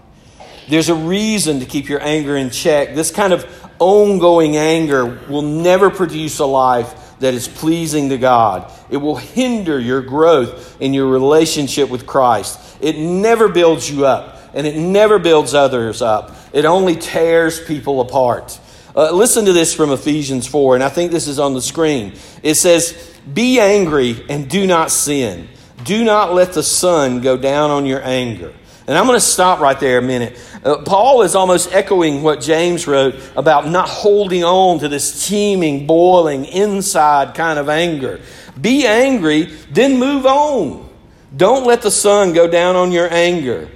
There's 0.69 0.89
a 0.89 0.95
reason 0.95 1.59
to 1.59 1.65
keep 1.65 1.89
your 1.89 2.01
anger 2.01 2.35
in 2.37 2.49
check. 2.49 2.95
This 2.95 3.11
kind 3.11 3.33
of 3.33 3.45
ongoing 3.79 4.55
anger 4.55 5.05
will 5.05 5.41
never 5.41 5.89
produce 5.89 6.39
a 6.39 6.45
life 6.45 7.17
that 7.19 7.33
is 7.33 7.47
pleasing 7.47 8.09
to 8.09 8.17
God. 8.17 8.71
It 8.89 8.97
will 8.97 9.15
hinder 9.15 9.79
your 9.79 10.01
growth 10.01 10.79
in 10.81 10.93
your 10.93 11.07
relationship 11.07 11.89
with 11.89 12.07
Christ. 12.07 12.77
It 12.81 12.97
never 12.97 13.47
builds 13.47 13.89
you 13.89 14.05
up, 14.05 14.39
and 14.53 14.65
it 14.65 14.77
never 14.77 15.19
builds 15.19 15.53
others 15.53 16.01
up. 16.01 16.35
It 16.53 16.65
only 16.65 16.95
tears 16.95 17.63
people 17.63 18.01
apart. 18.01 18.59
Uh, 18.95 19.11
listen 19.11 19.45
to 19.45 19.53
this 19.53 19.73
from 19.73 19.91
Ephesians 19.91 20.47
4, 20.47 20.75
and 20.75 20.83
I 20.83 20.89
think 20.89 21.11
this 21.11 21.27
is 21.27 21.37
on 21.37 21.53
the 21.53 21.61
screen. 21.61 22.13
It 22.41 22.55
says, 22.55 23.19
Be 23.33 23.59
angry 23.59 24.23
and 24.29 24.49
do 24.49 24.65
not 24.65 24.89
sin. 24.89 25.49
Do 25.83 26.03
not 26.05 26.33
let 26.33 26.53
the 26.53 26.63
sun 26.63 27.19
go 27.19 27.35
down 27.35 27.71
on 27.71 27.85
your 27.85 28.01
anger. 28.01 28.53
And 28.87 28.97
I'm 28.97 29.05
going 29.05 29.17
to 29.17 29.25
stop 29.25 29.59
right 29.59 29.79
there 29.79 29.97
a 29.97 30.01
minute. 30.01 30.39
Uh, 30.63 30.77
Paul 30.77 31.23
is 31.23 31.35
almost 31.35 31.73
echoing 31.73 32.23
what 32.23 32.39
James 32.39 32.87
wrote 32.87 33.15
about 33.35 33.67
not 33.67 33.89
holding 33.89 34.43
on 34.43 34.79
to 34.79 34.87
this 34.87 35.27
teeming, 35.27 35.87
boiling, 35.87 36.45
inside 36.45 37.35
kind 37.35 37.59
of 37.59 37.67
anger. 37.67 38.21
Be 38.59 38.85
angry, 38.85 39.45
then 39.71 39.99
move 39.99 40.25
on. 40.25 40.87
Don't 41.35 41.65
let 41.65 41.81
the 41.81 41.91
sun 41.91 42.31
go 42.31 42.47
down 42.47 42.75
on 42.75 42.91
your 42.91 43.11
anger. 43.11 43.69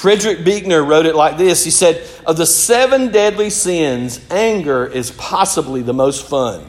Frederick 0.00 0.44
Buechner 0.44 0.82
wrote 0.82 1.04
it 1.04 1.14
like 1.14 1.36
this 1.36 1.62
He 1.62 1.70
said, 1.70 2.02
Of 2.26 2.38
the 2.38 2.46
seven 2.46 3.12
deadly 3.12 3.50
sins, 3.50 4.18
anger 4.30 4.86
is 4.86 5.10
possibly 5.10 5.82
the 5.82 5.92
most 5.92 6.26
fun. 6.26 6.64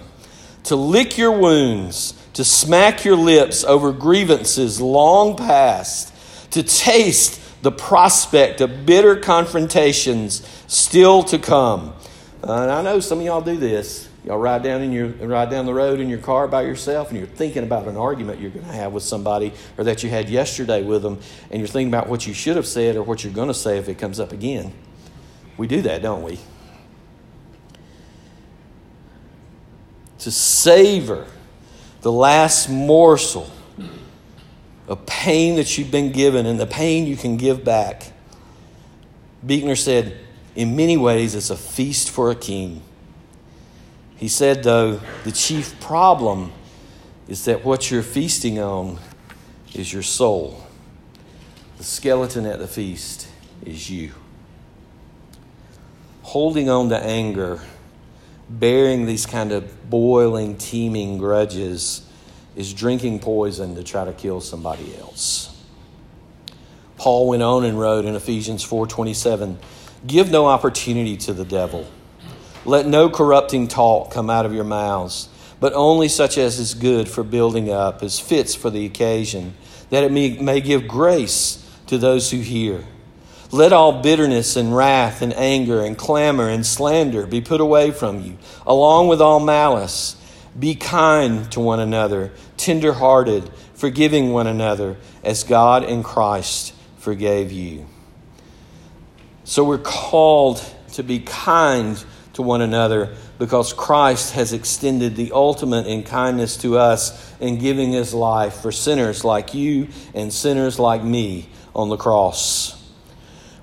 To 0.65 0.75
lick 0.75 1.17
your 1.17 1.31
wounds, 1.31 2.13
to 2.33 2.43
smack 2.43 3.05
your 3.05 3.15
lips 3.15 3.63
over 3.63 3.93
grievances 3.93 4.81
long 4.81 5.37
past, 5.37 6.13
to 6.51 6.61
taste 6.61 7.39
the 7.63 7.71
prospect 7.71 8.59
of 8.59 8.85
bitter 8.85 9.15
confrontations 9.15 10.45
still 10.67 11.23
to 11.23 11.39
come. 11.39 11.93
Uh, 12.43 12.63
and 12.63 12.71
I 12.71 12.81
know 12.81 12.99
some 12.99 13.19
of 13.19 13.25
y'all 13.25 13.39
do 13.39 13.55
this. 13.55 14.09
Y'all 14.23 14.37
ride 14.37 14.61
down 14.61 14.81
in 14.83 14.91
your 14.91 15.07
ride 15.07 15.49
down 15.49 15.65
the 15.65 15.73
road 15.73 15.99
in 15.99 16.07
your 16.07 16.19
car 16.19 16.47
by 16.47 16.61
yourself, 16.61 17.09
and 17.09 17.17
you're 17.17 17.27
thinking 17.27 17.63
about 17.63 17.87
an 17.87 17.97
argument 17.97 18.39
you're 18.39 18.51
going 18.51 18.65
to 18.65 18.71
have 18.71 18.93
with 18.93 19.03
somebody, 19.03 19.51
or 19.77 19.83
that 19.83 20.03
you 20.03 20.09
had 20.09 20.29
yesterday 20.29 20.83
with 20.83 21.01
them, 21.01 21.19
and 21.49 21.59
you're 21.59 21.67
thinking 21.67 21.91
about 21.91 22.07
what 22.07 22.27
you 22.27 22.33
should 22.33 22.55
have 22.55 22.67
said 22.67 22.95
or 22.95 23.01
what 23.01 23.23
you're 23.23 23.33
going 23.33 23.47
to 23.47 23.53
say 23.53 23.77
if 23.77 23.89
it 23.89 23.97
comes 23.97 24.19
up 24.19 24.31
again. 24.31 24.73
We 25.57 25.65
do 25.65 25.81
that, 25.81 26.03
don't 26.03 26.21
we? 26.21 26.39
To 30.19 30.29
savor 30.29 31.25
the 32.01 32.11
last 32.11 32.69
morsel 32.69 33.49
of 34.87 35.05
pain 35.07 35.55
that 35.55 35.77
you've 35.77 35.89
been 35.89 36.11
given 36.11 36.45
and 36.45 36.59
the 36.59 36.67
pain 36.67 37.07
you 37.07 37.17
can 37.17 37.37
give 37.37 37.63
back. 37.63 38.11
Buechner 39.43 39.75
said, 39.75 40.17
in 40.55 40.75
many 40.75 40.97
ways, 40.97 41.33
it's 41.33 41.49
a 41.49 41.57
feast 41.57 42.11
for 42.11 42.29
a 42.29 42.35
king. 42.35 42.83
He 44.21 44.27
said, 44.27 44.61
though, 44.61 45.01
the 45.23 45.31
chief 45.31 45.79
problem 45.81 46.51
is 47.27 47.45
that 47.45 47.65
what 47.65 47.89
you're 47.89 48.03
feasting 48.03 48.59
on 48.59 48.99
is 49.73 49.91
your 49.91 50.03
soul. 50.03 50.63
The 51.79 51.83
skeleton 51.83 52.45
at 52.45 52.59
the 52.59 52.67
feast 52.67 53.27
is 53.65 53.89
you. 53.89 54.11
Holding 56.21 56.69
on 56.69 56.89
to 56.89 57.03
anger, 57.03 57.61
bearing 58.47 59.07
these 59.07 59.25
kind 59.25 59.51
of 59.51 59.89
boiling, 59.89 60.55
teeming 60.55 61.17
grudges 61.17 62.07
is 62.55 62.75
drinking 62.75 63.21
poison 63.21 63.73
to 63.73 63.83
try 63.83 64.05
to 64.05 64.13
kill 64.13 64.39
somebody 64.39 64.95
else. 64.99 65.59
Paul 66.97 67.27
went 67.27 67.41
on 67.41 67.65
and 67.65 67.79
wrote 67.79 68.05
in 68.05 68.13
Ephesians 68.13 68.63
4:27, 68.63 69.57
"Give 70.05 70.29
no 70.29 70.45
opportunity 70.45 71.17
to 71.17 71.33
the 71.33 71.43
devil. 71.43 71.87
Let 72.65 72.85
no 72.85 73.09
corrupting 73.09 73.67
talk 73.67 74.11
come 74.11 74.29
out 74.29 74.45
of 74.45 74.53
your 74.53 74.63
mouths, 74.63 75.29
but 75.59 75.73
only 75.73 76.07
such 76.07 76.37
as 76.37 76.59
is 76.59 76.73
good 76.73 77.07
for 77.07 77.23
building 77.23 77.71
up, 77.71 78.03
as 78.03 78.19
fits 78.19 78.55
for 78.55 78.69
the 78.69 78.85
occasion, 78.85 79.55
that 79.89 80.03
it 80.03 80.11
may, 80.11 80.37
may 80.37 80.61
give 80.61 80.87
grace 80.87 81.65
to 81.87 81.97
those 81.97 82.31
who 82.31 82.37
hear." 82.37 82.85
Let 83.53 83.73
all 83.73 83.91
bitterness 83.91 84.55
and 84.55 84.73
wrath 84.73 85.21
and 85.21 85.33
anger 85.35 85.83
and 85.83 85.97
clamor 85.97 86.47
and 86.47 86.65
slander 86.65 87.27
be 87.27 87.41
put 87.41 87.59
away 87.59 87.91
from 87.91 88.23
you, 88.23 88.37
along 88.65 89.09
with 89.09 89.21
all 89.21 89.41
malice. 89.41 90.15
Be 90.57 90.73
kind 90.75 91.51
to 91.51 91.59
one 91.59 91.81
another, 91.81 92.31
tenderhearted, 92.55 93.49
forgiving 93.73 94.31
one 94.31 94.47
another, 94.47 94.97
as 95.23 95.43
God 95.43 95.83
in 95.83 96.01
Christ 96.01 96.73
forgave 96.97 97.51
you. 97.51 97.87
So 99.43 99.65
we're 99.65 99.77
called 99.77 100.63
to 100.93 101.03
be 101.03 101.19
kind 101.19 102.01
to 102.33 102.41
one 102.41 102.61
another 102.61 103.15
because 103.37 103.73
Christ 103.73 104.33
has 104.33 104.53
extended 104.53 105.15
the 105.15 105.31
ultimate 105.33 105.87
in 105.87 106.03
kindness 106.03 106.57
to 106.57 106.77
us 106.77 107.33
in 107.39 107.57
giving 107.57 107.91
his 107.91 108.13
life 108.13 108.61
for 108.61 108.71
sinners 108.71 109.25
like 109.25 109.53
you 109.53 109.89
and 110.13 110.31
sinners 110.31 110.79
like 110.79 111.03
me 111.03 111.49
on 111.75 111.89
the 111.89 111.97
cross. 111.97 112.77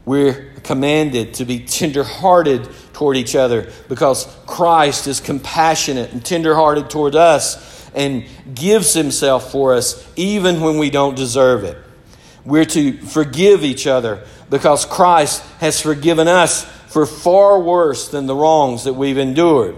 We're 0.04 0.52
commanded 0.62 1.34
to 1.34 1.44
be 1.44 1.60
tenderhearted 1.60 2.68
toward 2.94 3.16
each 3.16 3.36
other 3.36 3.70
because 3.88 4.26
Christ 4.46 5.06
is 5.06 5.20
compassionate 5.20 6.12
and 6.12 6.24
tenderhearted 6.24 6.90
toward 6.90 7.14
us 7.14 7.90
and 7.94 8.24
gives 8.54 8.94
himself 8.94 9.52
for 9.52 9.74
us 9.74 10.06
even 10.16 10.60
when 10.60 10.78
we 10.78 10.90
don't 10.90 11.14
deserve 11.14 11.64
it. 11.64 11.76
We're 12.44 12.64
to 12.66 12.92
forgive 12.94 13.64
each 13.64 13.86
other 13.86 14.24
because 14.48 14.84
Christ 14.86 15.42
has 15.58 15.80
forgiven 15.80 16.28
us 16.28 16.66
for 16.98 17.06
far 17.06 17.60
worse 17.60 18.08
than 18.08 18.26
the 18.26 18.34
wrongs 18.34 18.82
that 18.82 18.94
we've 18.94 19.18
endured. 19.18 19.76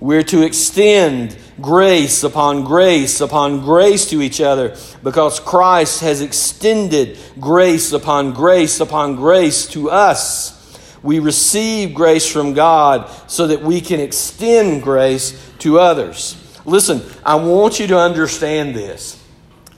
We're 0.00 0.22
to 0.22 0.42
extend 0.42 1.36
grace 1.60 2.22
upon 2.22 2.64
grace 2.64 3.20
upon 3.20 3.60
grace 3.60 4.08
to 4.08 4.22
each 4.22 4.40
other 4.40 4.74
because 5.02 5.38
Christ 5.38 6.00
has 6.00 6.22
extended 6.22 7.18
grace 7.38 7.92
upon 7.92 8.32
grace 8.32 8.80
upon 8.80 9.16
grace 9.16 9.66
to 9.68 9.90
us. 9.90 10.54
We 11.02 11.18
receive 11.18 11.92
grace 11.92 12.26
from 12.26 12.54
God 12.54 13.10
so 13.26 13.48
that 13.48 13.60
we 13.60 13.82
can 13.82 14.00
extend 14.00 14.82
grace 14.82 15.52
to 15.58 15.78
others. 15.78 16.42
Listen, 16.64 17.02
I 17.22 17.34
want 17.34 17.78
you 17.80 17.86
to 17.88 17.98
understand 17.98 18.74
this. 18.74 19.22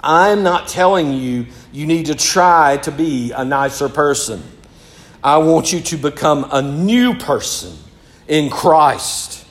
I'm 0.00 0.44
not 0.44 0.68
telling 0.68 1.12
you 1.12 1.46
you 1.72 1.88
need 1.88 2.06
to 2.06 2.14
try 2.14 2.76
to 2.78 2.92
be 2.92 3.32
a 3.32 3.44
nicer 3.44 3.88
person. 3.88 4.44
I 5.22 5.38
want 5.38 5.72
you 5.72 5.80
to 5.80 5.96
become 5.96 6.48
a 6.50 6.62
new 6.62 7.14
person 7.14 7.76
in 8.28 8.50
Christ. 8.50 9.44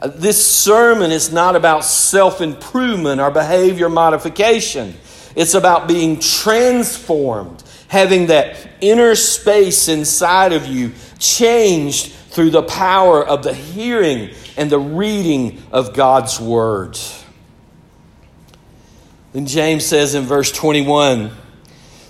Uh, 0.00 0.08
this 0.08 0.44
sermon 0.44 1.10
is 1.10 1.32
not 1.32 1.56
about 1.56 1.84
self 1.84 2.40
improvement 2.40 3.20
or 3.20 3.30
behavior 3.30 3.88
modification. 3.88 4.94
It's 5.36 5.54
about 5.54 5.86
being 5.86 6.18
transformed, 6.18 7.62
having 7.88 8.26
that 8.26 8.56
inner 8.80 9.14
space 9.14 9.88
inside 9.88 10.52
of 10.52 10.66
you 10.66 10.92
changed 11.18 12.12
through 12.12 12.50
the 12.50 12.62
power 12.62 13.24
of 13.24 13.42
the 13.42 13.54
hearing 13.54 14.30
and 14.56 14.70
the 14.70 14.78
reading 14.78 15.62
of 15.70 15.94
God's 15.94 16.40
Word. 16.40 16.98
Then 19.32 19.46
James 19.46 19.84
says 19.84 20.14
in 20.14 20.24
verse 20.24 20.50
21 20.50 21.30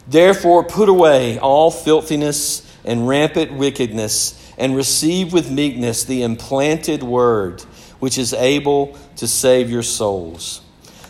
Therefore, 0.09 0.63
put 0.63 0.89
away 0.89 1.39
all 1.39 1.71
filthiness 1.71 2.66
and 2.87 3.07
rampant 3.07 3.53
wickedness, 3.53 4.53
and 4.57 4.75
receive 4.75 5.33
with 5.33 5.51
meekness 5.51 6.05
the 6.05 6.23
implanted 6.23 7.03
Word 7.03 7.63
which 7.99 8.19
is 8.19 8.33
able 8.35 8.97
to 9.17 9.27
save 9.27 9.71
your 9.71 9.83
souls. 9.83 10.61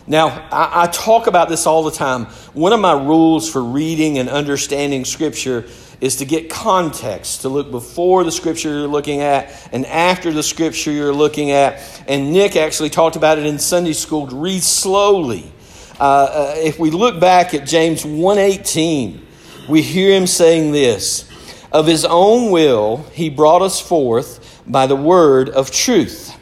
Now, 0.07 0.29
I, 0.53 0.85
I, 0.85 0.87
talk 0.87 1.27
about 1.27 1.49
this 1.49 1.67
all 1.67 1.83
the 1.83 1.91
time. 1.91 2.27
One 2.55 2.73
of 2.73 2.79
my 2.79 2.93
rules 2.93 3.51
for 3.51 3.63
reading 3.63 4.19
and 4.19 4.29
understanding 4.29 5.05
Scripture 5.05 5.65
is 6.01 6.17
to 6.17 6.25
get 6.25 6.49
context, 6.49 7.41
to 7.41 7.49
look 7.49 7.73
before 7.73 8.23
the 8.23 8.31
Scripture 8.31 8.69
you're 8.69 8.87
looking 8.87 9.21
at 9.21 9.69
and 9.73 9.85
after 9.87 10.33
the 10.33 10.45
Scripture 10.45 10.93
you're 10.93 11.13
looking 11.13 11.51
at. 11.51 11.83
And 12.07 12.33
Nick 12.33 12.55
actually 12.55 12.91
talked 12.91 13.17
about 13.17 13.39
it 13.39 13.47
in 13.47 13.59
Sunday 13.59 13.95
school 13.95 14.29
to 14.29 14.37
read 14.37 14.63
slowly. 14.63 15.51
Uh, 15.99 16.03
uh, 16.03 16.55
if 16.59 16.79
we 16.79 16.91
look 16.91 17.19
back 17.19 17.55
at 17.55 17.67
James 17.67 18.05
1:18, 18.05 19.23
we 19.69 19.83
hear 19.83 20.15
him 20.15 20.29
saying 20.29 20.71
this: 20.71 21.25
"Of 21.73 21.87
his 21.87 22.05
own 22.05 22.51
will 22.51 23.05
he 23.13 23.29
brought 23.29 23.63
us 23.63 23.81
forth 23.81 24.63
by 24.67 24.87
the 24.87 24.97
word 24.97 25.49
of 25.49 25.71
truth." 25.71 26.33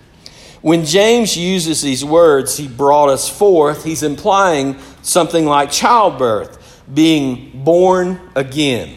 When 0.62 0.86
James 0.86 1.36
uses 1.36 1.82
these 1.82 2.04
words, 2.04 2.56
he 2.56 2.66
brought 2.66 3.10
us 3.10 3.28
forth, 3.28 3.84
he's 3.84 4.02
implying 4.02 4.76
something 5.02 5.44
like 5.44 5.70
childbirth, 5.70 6.82
being 6.92 7.50
born 7.52 8.18
again. 8.34 8.94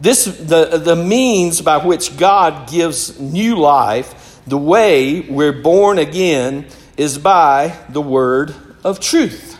This 0.00 0.24
the, 0.24 0.80
the 0.82 0.96
means 0.96 1.60
by 1.60 1.76
which 1.76 2.16
God 2.16 2.68
gives 2.68 3.20
new 3.20 3.56
life, 3.56 4.14
The 4.46 4.58
way 4.58 5.20
we're 5.20 5.52
born 5.52 5.98
again 5.98 6.66
is 6.96 7.18
by 7.18 7.76
the 7.88 8.00
word 8.00 8.52
of 8.82 8.98
truth. 8.98 9.58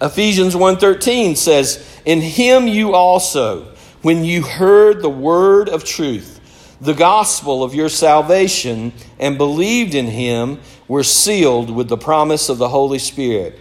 Ephesians 0.00 0.54
1:13 0.56 1.36
says, 1.36 1.80
"In 2.06 2.22
him 2.22 2.66
you 2.66 2.94
also, 2.94 3.66
when 4.02 4.24
you 4.24 4.42
heard 4.42 5.02
the 5.02 5.10
word 5.10 5.68
of 5.68 5.84
truth, 5.84 6.40
the 6.80 6.94
gospel 6.94 7.62
of 7.62 7.74
your 7.74 7.88
salvation, 7.88 8.92
and 9.18 9.36
believed 9.36 9.94
in 9.94 10.06
him, 10.06 10.58
were 10.88 11.04
sealed 11.04 11.70
with 11.70 11.88
the 11.88 11.96
promise 11.96 12.48
of 12.48 12.58
the 12.58 12.68
Holy 12.68 12.98
Spirit." 12.98 13.58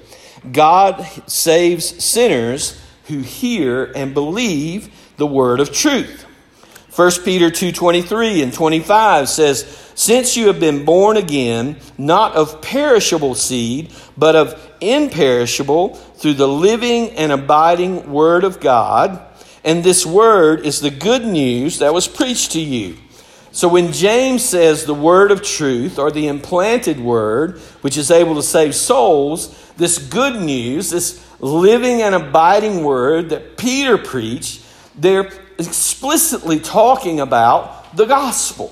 God 0.51 1.05
saves 1.27 2.03
sinners 2.03 2.75
who 3.05 3.19
hear 3.19 3.91
and 3.95 4.13
believe 4.13 4.89
the 5.17 5.27
word 5.27 5.59
of 5.59 5.71
truth. 5.71 6.25
1 6.91 7.23
Peter 7.23 7.49
2:23 7.49 8.41
and 8.41 8.53
25 8.53 9.29
says, 9.29 9.65
"Since 9.95 10.37
you 10.37 10.47
have 10.47 10.59
been 10.59 10.85
born 10.85 11.17
again, 11.17 11.75
not 11.97 12.35
of 12.35 12.61
perishable 12.61 13.35
seed, 13.35 13.89
but 14.17 14.35
of 14.35 14.55
imperishable 14.79 15.97
through 16.17 16.35
the 16.35 16.47
living 16.47 17.11
and 17.11 17.31
abiding 17.31 18.11
word 18.11 18.43
of 18.43 18.59
God, 18.59 19.19
and 19.63 19.83
this 19.83 20.05
word 20.05 20.65
is 20.65 20.81
the 20.81 20.89
good 20.89 21.25
news 21.25 21.79
that 21.79 21.93
was 21.93 22.07
preached 22.07 22.51
to 22.51 22.59
you." 22.59 22.97
So 23.51 23.67
when 23.67 23.91
James 23.91 24.43
says 24.43 24.85
the 24.85 24.93
word 24.93 25.31
of 25.31 25.41
truth 25.41 25.97
or 25.97 26.11
the 26.11 26.27
implanted 26.27 26.99
word, 26.99 27.59
which 27.81 27.97
is 27.97 28.11
able 28.11 28.35
to 28.35 28.43
save 28.43 28.75
souls, 28.75 29.49
this 29.75 29.97
good 29.97 30.39
news, 30.39 30.91
this 30.91 31.19
living 31.39 32.01
and 32.01 32.13
abiding 32.13 32.83
word 32.83 33.29
that 33.29 33.57
Peter 33.57 33.97
preached, 33.97 34.61
they're 34.95 35.31
explicitly 35.57 36.59
talking 36.59 37.19
about 37.19 37.95
the 37.97 38.05
gospel. 38.05 38.71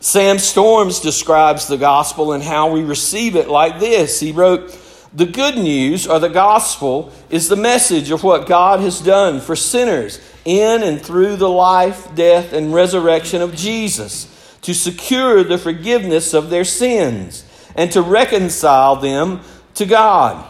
Sam 0.00 0.38
Storms 0.38 1.00
describes 1.00 1.66
the 1.66 1.76
gospel 1.76 2.32
and 2.32 2.42
how 2.42 2.70
we 2.70 2.82
receive 2.82 3.34
it 3.34 3.48
like 3.48 3.80
this. 3.80 4.20
He 4.20 4.30
wrote, 4.30 4.78
The 5.16 5.24
good 5.24 5.56
news 5.56 6.06
or 6.06 6.18
the 6.18 6.28
gospel 6.28 7.10
is 7.30 7.48
the 7.48 7.56
message 7.56 8.10
of 8.10 8.22
what 8.22 8.46
God 8.46 8.80
has 8.80 9.00
done 9.00 9.40
for 9.40 9.56
sinners 9.56 10.20
in 10.44 10.82
and 10.82 11.00
through 11.00 11.36
the 11.36 11.48
life, 11.48 12.14
death, 12.14 12.52
and 12.52 12.74
resurrection 12.74 13.40
of 13.40 13.56
Jesus 13.56 14.30
to 14.60 14.74
secure 14.74 15.42
the 15.42 15.56
forgiveness 15.56 16.34
of 16.34 16.50
their 16.50 16.66
sins 16.66 17.46
and 17.74 17.90
to 17.92 18.02
reconcile 18.02 18.96
them 18.96 19.40
to 19.76 19.86
God. 19.86 20.46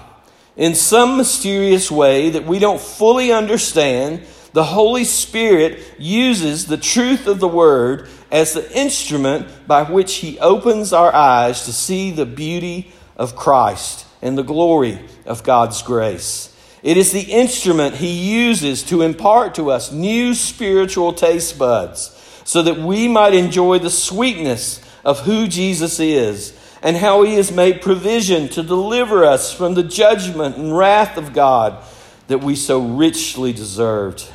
In 0.56 0.74
some 0.74 1.16
mysterious 1.16 1.88
way 1.88 2.30
that 2.30 2.44
we 2.44 2.58
don't 2.58 2.80
fully 2.80 3.30
understand, 3.30 4.22
the 4.52 4.64
Holy 4.64 5.04
Spirit 5.04 5.80
uses 5.96 6.66
the 6.66 6.76
truth 6.76 7.28
of 7.28 7.38
the 7.38 7.46
Word 7.46 8.08
as 8.32 8.54
the 8.54 8.68
instrument 8.76 9.46
by 9.68 9.84
which 9.84 10.14
He 10.16 10.40
opens 10.40 10.92
our 10.92 11.14
eyes 11.14 11.66
to 11.66 11.72
see 11.72 12.10
the 12.10 12.26
beauty 12.26 12.90
of 13.16 13.36
Christ 13.36 14.05
and 14.26 14.36
the 14.36 14.42
glory 14.42 14.98
of 15.24 15.44
God's 15.44 15.82
grace. 15.82 16.52
It 16.82 16.96
is 16.96 17.12
the 17.12 17.32
instrument 17.32 17.96
he 17.96 18.10
uses 18.10 18.82
to 18.84 19.02
impart 19.02 19.54
to 19.54 19.70
us 19.70 19.92
new 19.92 20.34
spiritual 20.34 21.12
taste 21.12 21.58
buds 21.58 22.12
so 22.44 22.62
that 22.62 22.78
we 22.78 23.08
might 23.08 23.34
enjoy 23.34 23.78
the 23.78 23.90
sweetness 23.90 24.80
of 25.04 25.20
who 25.20 25.46
Jesus 25.46 26.00
is 26.00 26.56
and 26.82 26.96
how 26.96 27.22
he 27.22 27.34
has 27.34 27.50
made 27.52 27.80
provision 27.80 28.48
to 28.50 28.62
deliver 28.62 29.24
us 29.24 29.52
from 29.52 29.74
the 29.74 29.82
judgment 29.82 30.56
and 30.56 30.76
wrath 30.76 31.16
of 31.16 31.32
God 31.32 31.82
that 32.28 32.42
we 32.42 32.56
so 32.56 32.80
richly 32.80 33.52
deserved. 33.52 34.28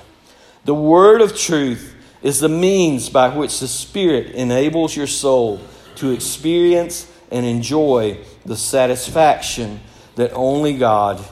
The 0.65 0.73
word 0.73 1.21
of 1.21 1.37
truth 1.37 1.95
is 2.21 2.39
the 2.39 2.49
means 2.49 3.09
by 3.09 3.35
which 3.35 3.59
the 3.59 3.67
Spirit 3.67 4.27
enables 4.35 4.95
your 4.95 5.07
soul 5.07 5.59
to 5.95 6.11
experience 6.11 7.11
and 7.31 7.45
enjoy 7.45 8.17
the 8.45 8.57
satisfaction 8.57 9.79
that 10.15 10.31
only 10.33 10.77
God 10.77 11.23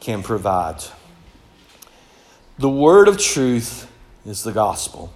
can 0.00 0.22
provide. 0.22 0.82
The 2.58 2.68
word 2.68 3.08
of 3.08 3.18
truth 3.18 3.90
is 4.26 4.42
the 4.42 4.52
gospel. 4.52 5.12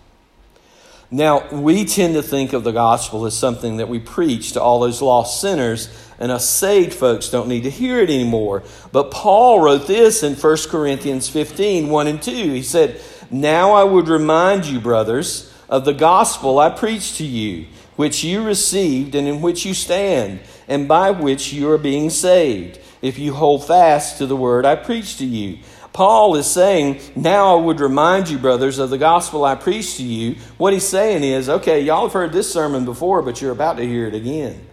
Now, 1.11 1.49
we 1.51 1.87
tend 1.87 2.15
to 2.15 2.23
think 2.23 2.53
of 2.53 2.65
the 2.65 2.73
gospel 2.73 3.25
as 3.25 3.37
something 3.37 3.79
that 3.79 3.89
we 3.89 3.99
preach 3.99 4.53
to 4.53 4.61
all 4.61 4.81
those 4.81 5.01
lost 5.01 5.41
sinners, 5.41 5.89
and 6.19 6.31
us 6.31 6.47
saved 6.47 6.93
folks 6.93 7.31
don't 7.31 7.49
need 7.49 7.63
to 7.63 7.71
hear 7.71 7.99
it 8.01 8.11
anymore. 8.11 8.63
But 8.93 9.11
Paul 9.11 9.61
wrote 9.61 9.87
this 9.87 10.23
in 10.23 10.35
1 10.35 10.57
Corinthians 10.69 11.29
15 11.29 11.89
1 11.89 12.07
and 12.07 12.23
2. 12.23 12.31
He 12.31 12.63
said, 12.63 13.01
Now 13.31 13.73
I 13.73 13.85
would 13.85 14.09
remind 14.09 14.67
you, 14.67 14.81
brothers, 14.81 15.53
of 15.71 15.87
the 15.87 15.95
gospel 15.95 16.59
I 16.59 16.69
preached 16.69 17.17
to 17.17 17.25
you, 17.25 17.67
which 17.99 18.23
you 18.23 18.45
received 18.45 19.17
and 19.17 19.27
in 19.27 19.41
which 19.41 19.67
you 19.67 19.75
stand, 19.75 20.39
and 20.69 20.87
by 20.87 21.11
which 21.11 21.53
you 21.53 21.69
are 21.69 21.77
being 21.77 22.09
saved 22.09 22.79
if 23.03 23.19
you 23.19 23.35
hold 23.35 23.67
fast 23.67 24.19
to 24.19 24.27
the 24.27 24.37
word 24.37 24.65
I 24.65 24.77
preached 24.77 25.19
to 25.19 25.27
you. 25.27 25.59
Paul 25.93 26.37
is 26.37 26.49
saying, 26.49 27.01
Now 27.17 27.59
I 27.59 27.61
would 27.61 27.81
remind 27.81 28.29
you, 28.29 28.39
brothers, 28.39 28.79
of 28.79 28.91
the 28.91 28.99
gospel 28.99 29.45
I 29.45 29.57
preached 29.57 29.97
to 29.97 30.05
you. 30.05 30.37
What 30.59 30.73
he's 30.73 30.87
saying 30.87 31.25
is, 31.25 31.49
okay, 31.49 31.81
y'all 31.81 32.03
have 32.03 32.13
heard 32.13 32.33
this 32.33 32.53
sermon 32.53 32.85
before, 32.85 33.21
but 33.21 33.43
you're 33.43 33.51
about 33.51 33.79
to 33.79 33.85
hear 33.85 34.07
it 34.07 34.15
again 34.15 34.65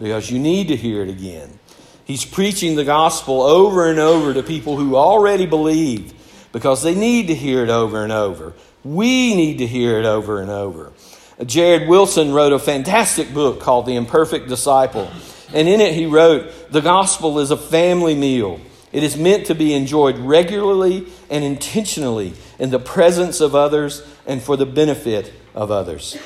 because 0.00 0.28
you 0.28 0.40
need 0.40 0.66
to 0.66 0.76
hear 0.76 1.00
it 1.00 1.08
again. 1.08 1.56
He's 2.04 2.24
preaching 2.24 2.74
the 2.74 2.84
gospel 2.84 3.40
over 3.42 3.88
and 3.88 4.00
over 4.00 4.34
to 4.34 4.42
people 4.42 4.76
who 4.76 4.96
already 4.96 5.46
believe 5.46 6.12
because 6.50 6.82
they 6.82 6.96
need 6.96 7.28
to 7.28 7.36
hear 7.36 7.62
it 7.62 7.70
over 7.70 8.02
and 8.02 8.10
over. 8.10 8.52
We 8.82 9.36
need 9.36 9.58
to 9.58 9.66
hear 9.68 10.00
it 10.00 10.06
over 10.06 10.42
and 10.42 10.50
over. 10.50 10.92
Jared 11.42 11.88
Wilson 11.88 12.32
wrote 12.32 12.52
a 12.52 12.58
fantastic 12.58 13.34
book 13.34 13.60
called 13.60 13.86
The 13.86 13.96
Imperfect 13.96 14.48
Disciple. 14.48 15.10
And 15.52 15.68
in 15.68 15.80
it, 15.80 15.94
he 15.94 16.06
wrote, 16.06 16.70
The 16.70 16.80
gospel 16.80 17.40
is 17.40 17.50
a 17.50 17.56
family 17.56 18.14
meal. 18.14 18.60
It 18.92 19.02
is 19.02 19.16
meant 19.16 19.46
to 19.46 19.54
be 19.56 19.74
enjoyed 19.74 20.16
regularly 20.18 21.08
and 21.28 21.42
intentionally 21.42 22.34
in 22.60 22.70
the 22.70 22.78
presence 22.78 23.40
of 23.40 23.56
others 23.56 24.06
and 24.26 24.40
for 24.40 24.56
the 24.56 24.66
benefit 24.66 25.32
of 25.54 25.72
others. 25.72 26.16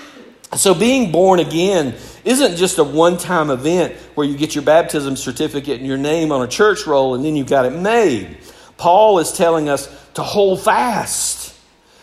So, 0.54 0.74
being 0.74 1.10
born 1.10 1.40
again 1.40 1.94
isn't 2.24 2.56
just 2.56 2.78
a 2.78 2.84
one 2.84 3.16
time 3.16 3.50
event 3.50 3.94
where 4.14 4.26
you 4.26 4.36
get 4.36 4.54
your 4.54 4.64
baptism 4.64 5.16
certificate 5.16 5.78
and 5.78 5.86
your 5.86 5.98
name 5.98 6.32
on 6.32 6.42
a 6.42 6.48
church 6.48 6.86
roll 6.86 7.14
and 7.14 7.24
then 7.24 7.36
you've 7.36 7.48
got 7.48 7.64
it 7.64 7.72
made. 7.72 8.36
Paul 8.76 9.18
is 9.18 9.32
telling 9.32 9.68
us 9.68 9.88
to 10.14 10.22
hold 10.22 10.62
fast 10.62 11.54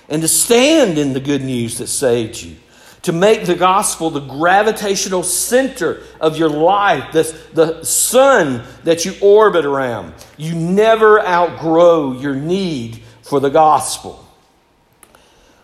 and 0.09 0.21
to 0.21 0.27
stand 0.27 0.97
in 0.97 1.13
the 1.13 1.19
good 1.19 1.43
news 1.43 1.77
that 1.77 1.87
saved 1.87 2.41
you 2.41 2.55
to 3.05 3.11
make 3.11 3.45
the 3.45 3.53
gospel 3.53 4.09
the 4.09 4.19
gravitational 4.19 5.21
center 5.21 6.01
of 6.19 6.37
your 6.37 6.49
life, 6.49 7.11
the, 7.11 7.39
the 7.53 7.83
sun 7.83 8.63
that 8.83 9.05
you 9.05 9.13
orbit 9.21 9.63
around. 9.63 10.11
You 10.37 10.55
never 10.55 11.21
outgrow 11.23 12.19
your 12.19 12.33
need 12.33 13.03
for 13.21 13.39
the 13.39 13.49
gospel. 13.49 14.25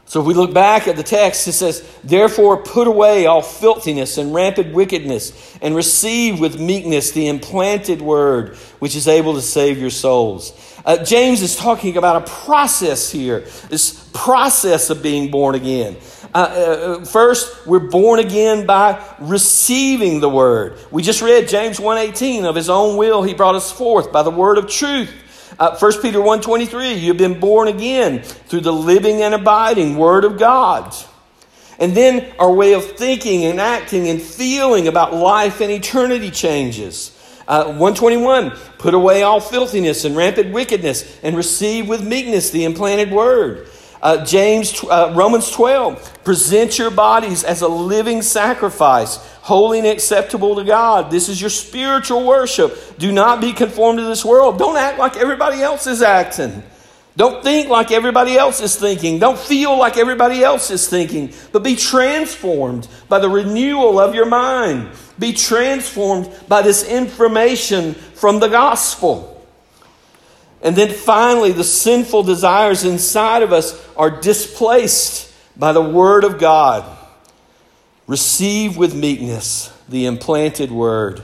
So 0.06 0.21
if 0.21 0.27
we 0.27 0.36
look 0.36 0.54
back 0.54 0.88
at 0.88 0.97
the 0.97 1.04
text, 1.04 1.47
it 1.47 1.54
says, 1.54 1.84
Therefore 2.04 2.58
put 2.58 2.86
away 2.86 3.25
all 3.25 3.41
filthiness 3.41 4.19
and 4.19 4.36
rampant 4.36 4.71
wickedness, 4.73 5.58
and 5.63 5.75
receive 5.75 6.39
with 6.39 6.60
meekness 6.60 7.10
the 7.10 7.27
implanted 7.27 8.04
word, 8.04 8.56
which 8.77 8.95
is 8.95 9.08
able 9.08 9.34
to 9.34 9.41
save 9.41 9.80
your 9.80 9.89
souls. 9.89 10.54
Uh, 10.86 11.04
James 11.04 11.41
is 11.41 11.56
talking 11.56 11.97
about 11.97 12.21
a 12.21 12.32
process 12.32 13.10
here, 13.10 13.39
this 13.69 14.10
process 14.13 14.91
of 14.91 15.01
being 15.01 15.32
born 15.32 15.56
again. 15.56 15.95
Uh, 16.34 16.38
uh, 16.38 17.06
first, 17.06 17.67
we're 17.67 17.80
born 17.80 18.20
again 18.20 18.65
by 18.65 19.04
receiving 19.20 20.22
the 20.22 20.30
word. 20.30 20.78
We 20.89 21.04
just 21.04 21.22
read 21.22 21.50
James 21.50 21.78
1.18, 21.78 22.46
of 22.46 22.56
his 22.56 22.70
own 22.70 22.96
will 22.96 23.22
he 23.22 23.34
brought 23.34 23.56
us 23.56 23.72
forth 23.72 24.12
by 24.13 24.24
the 24.24 24.32
word 24.32 24.58
of 24.58 24.70
truth. 24.70 25.12
Uh, 25.60 25.78
1 25.78 26.02
Peter 26.02 26.20
1.23, 26.20 27.00
you've 27.00 27.17
been 27.17 27.39
born 27.39 27.67
again 27.67 28.24
through 28.24 28.62
the 28.62 28.72
living 28.72 29.22
and 29.22 29.34
abiding 29.34 29.98
Word 29.98 30.24
of 30.24 30.39
God. 30.39 30.96
And 31.78 31.96
then 31.96 32.34
our 32.39 32.52
way 32.52 32.74
of 32.74 32.94
thinking 32.94 33.44
and 33.46 33.60
acting 33.60 34.08
and 34.08 34.22
feeling 34.22 34.88
about 34.88 35.13
life 35.13 35.62
and 35.62 35.70
eternity 35.70 36.32
changes. 36.32 37.17
Uh, 37.48 37.65
121, 37.65 38.52
put 38.78 38.94
away 38.94 39.24
all 39.24 39.41
filthiness 39.41 40.06
and 40.06 40.15
rampant 40.15 40.54
wickedness 40.54 41.20
and 41.22 41.36
receive 41.36 41.88
with 41.88 42.02
meekness 42.02 42.52
the 42.52 42.63
implanted 42.63 43.12
word. 43.12 43.67
Uh, 44.02 44.26
James, 44.26 44.84
uh, 44.84 45.14
Romans 45.16 45.52
12, 45.52 46.24
present 46.24 46.80
your 46.80 46.90
bodies 46.90 47.44
as 47.44 47.62
a 47.62 47.68
living 47.68 48.24
sacrifice, 48.24 49.18
holy 49.42 49.78
and 49.78 49.88
acceptable 49.88 50.56
to 50.56 50.64
God. 50.64 51.12
This 51.12 51.30
is 51.30 51.40
your 51.40 51.52
spiritual 51.52 52.26
worship. 52.26 52.98
Do 52.98 53.12
not 53.12 53.42
be 53.42 53.54
conformed 53.54 54.00
to 54.00 54.06
this 54.06 54.26
world. 54.26 54.58
Don't 54.58 54.78
act 54.78 54.98
like 54.98 55.18
everybody 55.18 55.62
else 55.62 55.86
is 55.86 56.02
acting. 56.02 56.64
Don't 57.16 57.44
think 57.44 57.70
like 57.70 57.92
everybody 57.92 58.38
else 58.38 58.62
is 58.62 58.76
thinking. 58.76 59.20
Don't 59.20 59.38
feel 59.38 59.78
like 59.78 59.98
everybody 59.98 60.44
else 60.44 60.72
is 60.72 60.88
thinking. 60.88 61.34
But 61.52 61.62
be 61.62 61.76
transformed 61.76 62.88
by 63.10 63.20
the 63.20 63.30
renewal 63.30 64.00
of 64.00 64.16
your 64.16 64.26
mind. 64.26 64.90
Be 65.20 65.34
transformed 65.34 66.34
by 66.48 66.64
this 66.64 66.88
information 66.88 67.94
from 67.94 68.40
the 68.40 68.48
gospel. 68.48 69.31
And 70.63 70.76
then 70.76 70.91
finally, 70.91 71.52
the 71.52 71.63
sinful 71.63 72.24
desires 72.24 72.84
inside 72.84 73.41
of 73.41 73.52
us 73.52 73.84
are 73.95 74.10
displaced 74.10 75.34
by 75.58 75.74
the 75.74 75.82
Word 75.82 76.24
of 76.24 76.39
God. 76.39 76.86
Receive 78.08 78.78
with 78.78 78.93
meekness 78.93 79.71
the 79.88 80.06
implanted 80.06 80.71
word. 80.71 81.24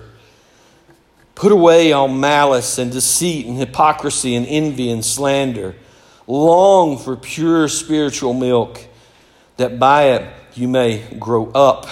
Put 1.36 1.52
away 1.52 1.92
all 1.92 2.08
malice 2.08 2.78
and 2.78 2.92
deceit 2.92 3.46
and 3.46 3.58
hypocrisy 3.58 4.36
and 4.36 4.46
envy 4.48 4.90
and 4.90 5.04
slander. 5.04 5.76
Long 6.26 6.98
for 6.98 7.16
pure 7.16 7.68
spiritual 7.68 8.34
milk, 8.34 8.80
that 9.58 9.80
by 9.80 10.12
it 10.12 10.34
you 10.56 10.68
may 10.68 11.04
grow 11.20 11.52
up 11.52 11.88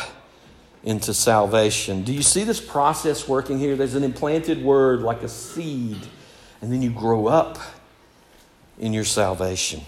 into 0.84 1.14
salvation. 1.14 2.04
Do 2.04 2.14
you 2.14 2.24
see 2.24 2.44
this 2.44 2.60
process 2.60 3.28
working 3.28 3.60
here? 3.60 3.76
There's 3.76 3.96
an 3.96 4.04
implanted 4.04 4.64
word 4.64 5.02
like 5.02 5.24
a 5.24 5.30
seed, 5.30 5.98
and 6.62 6.72
then 6.72 6.82
you 6.82 6.90
grow 6.90 7.28
up 7.28 7.60
in 8.80 8.94
your 8.94 9.06
salvation. 9.06 9.82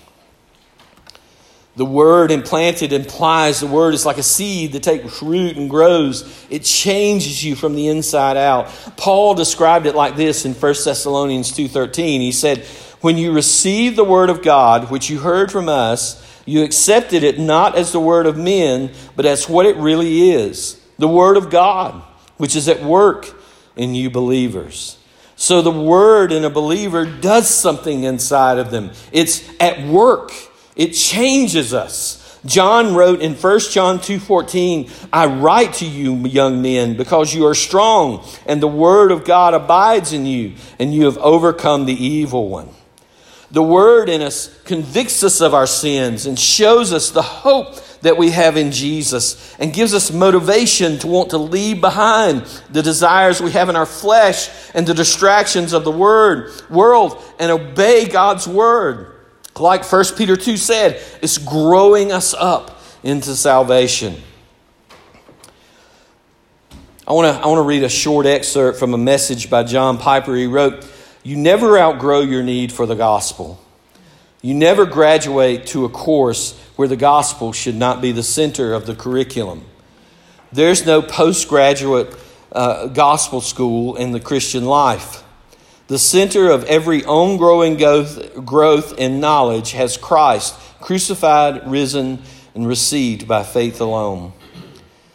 The 1.78 1.86
word 1.86 2.32
implanted 2.32 2.92
implies 2.92 3.60
the 3.60 3.68
word 3.68 3.94
is 3.94 4.04
like 4.04 4.18
a 4.18 4.24
seed 4.24 4.72
that 4.72 4.82
takes 4.82 5.22
root 5.22 5.58
and 5.58 5.70
grows. 5.70 6.46
It 6.50 6.64
changes 6.64 7.44
you 7.44 7.56
from 7.56 7.76
the 7.76 7.88
inside 7.88 8.36
out. 8.36 8.70
Paul 8.98 9.36
described 9.36 9.86
it 9.86 9.94
like 9.94 10.16
this 10.16 10.44
in 10.44 10.56
1 10.56 10.86
Thessalonians 10.86 11.52
2:13. 11.52 12.20
He 12.20 12.32
said, 12.32 12.66
"When 13.02 13.16
you 13.16 13.32
received 13.32 13.96
the 13.96 14.04
word 14.04 14.32
of 14.32 14.42
God, 14.42 14.90
which 14.90 15.08
you 15.12 15.20
heard 15.20 15.52
from 15.52 15.70
us, 15.70 16.16
you 16.48 16.64
accepted 16.64 17.22
it 17.24 17.38
not 17.38 17.76
as 17.76 17.92
the 17.92 18.00
word 18.00 18.26
of 18.26 18.38
men, 18.38 18.90
but 19.16 19.28
as 19.28 19.48
what 19.48 19.68
it 19.68 19.78
really 19.78 20.32
is, 20.32 20.78
the 20.98 21.08
word 21.08 21.38
of 21.38 21.52
God, 21.52 22.02
which 22.38 22.56
is 22.56 22.68
at 22.68 22.84
work 22.84 23.40
in 23.76 23.94
you 23.94 24.10
believers." 24.10 24.98
So 25.38 25.62
the 25.62 25.72
word 25.72 26.32
in 26.32 26.44
a 26.44 26.50
believer 26.50 27.06
does 27.06 27.48
something 27.48 28.04
inside 28.04 28.58
of 28.58 28.72
them. 28.72 28.90
It's 29.12 29.44
at 29.60 29.88
work. 29.88 30.34
It 30.76 30.94
changes 30.94 31.76
us. 31.76 32.24
John 32.44 32.96
wrote 32.96 33.22
in 33.22 33.36
1 33.36 33.72
John 33.72 34.00
2:14, 34.00 34.90
"I 35.14 35.28
write 35.28 35.74
to 35.76 35.86
you, 35.86 36.16
young 36.26 36.62
men, 36.62 36.96
because 36.98 37.36
you 37.36 37.46
are 37.46 37.56
strong, 37.56 38.24
and 38.48 38.62
the 38.62 38.68
word 38.68 39.12
of 39.12 39.26
God 39.26 39.54
abides 39.54 40.12
in 40.12 40.26
you, 40.26 40.54
and 40.80 40.94
you 40.94 41.06
have 41.06 41.18
overcome 41.20 41.86
the 41.86 42.06
evil 42.06 42.48
one." 42.48 42.70
The 43.52 43.64
word 43.64 44.10
in 44.10 44.22
us 44.22 44.50
convicts 44.66 45.24
us 45.24 45.40
of 45.40 45.54
our 45.54 45.68
sins 45.68 46.26
and 46.26 46.38
shows 46.38 46.92
us 46.92 47.10
the 47.10 47.22
hope 47.22 47.76
that 48.02 48.18
we 48.18 48.32
have 48.32 48.58
in 48.58 48.72
Jesus 48.72 49.56
and 49.60 49.74
gives 49.74 49.94
us 49.94 50.12
motivation 50.12 51.00
to 51.00 51.08
want 51.08 51.32
to 51.32 51.38
leave 51.38 51.82
behind 51.82 52.42
the 52.70 52.84
desires 52.84 53.42
we 53.42 53.52
have 53.52 53.70
in 53.70 53.76
our 53.76 53.86
flesh 53.86 54.50
and 54.74 54.86
the 54.86 54.94
distractions 54.94 55.74
of 55.74 55.84
the 55.84 55.92
word 55.92 56.52
world 56.70 57.22
and 57.40 57.52
obey 57.52 58.08
God's 58.08 58.48
word. 58.48 59.14
Like 59.58 59.84
1 59.84 60.06
Peter 60.18 60.36
2 60.36 60.58
said, 60.58 61.02
it's 61.22 61.38
growing 61.38 62.12
us 62.12 62.34
up 62.34 62.80
into 63.04 63.36
salvation. 63.36 64.16
I 67.08 67.14
want 67.14 67.34
to 67.34 67.42
I 67.42 67.48
want 67.48 67.60
to 67.60 67.64
read 67.64 67.84
a 67.84 67.90
short 67.90 68.26
excerpt 68.26 68.78
from 68.78 68.94
a 68.94 68.98
message 68.98 69.50
by 69.50 69.64
John 69.64 69.98
Piper. 69.98 70.36
He 70.36 70.46
wrote, 70.46 70.86
"You 71.24 71.38
never 71.38 71.80
outgrow 71.80 72.20
your 72.20 72.44
need 72.44 72.74
for 72.74 72.86
the 72.86 72.96
gospel. 72.96 73.62
You 74.42 74.54
never 74.54 74.86
graduate 74.86 75.68
to 75.68 75.86
a 75.86 75.90
course 75.90 76.58
where 76.76 76.88
the 76.88 76.96
gospel 76.96 77.54
should 77.54 77.76
not 77.76 78.02
be 78.02 78.12
the 78.12 78.24
center 78.24 78.74
of 78.74 78.86
the 78.86 78.96
curriculum. 78.96 79.66
There's 80.52 80.86
no 80.86 81.02
postgraduate 81.02 82.16
uh, 82.52 82.88
gospel 82.88 83.42
school 83.42 83.96
in 83.96 84.12
the 84.12 84.20
Christian 84.20 84.66
life. 84.66 85.24
The 85.88 86.00
center 86.00 86.50
of 86.50 86.66
every 86.66 87.04
ongoing 87.06 87.78
growth, 87.78 88.46
growth 88.46 88.98
in 88.98 89.20
knowledge 89.20 89.72
has 89.72 89.98
Christ, 89.98 90.56
crucified, 90.82 91.70
risen, 91.70 92.22
and 92.54 92.68
received 92.68 93.28
by 93.28 93.44
faith 93.44 93.82
alone. 93.82 94.34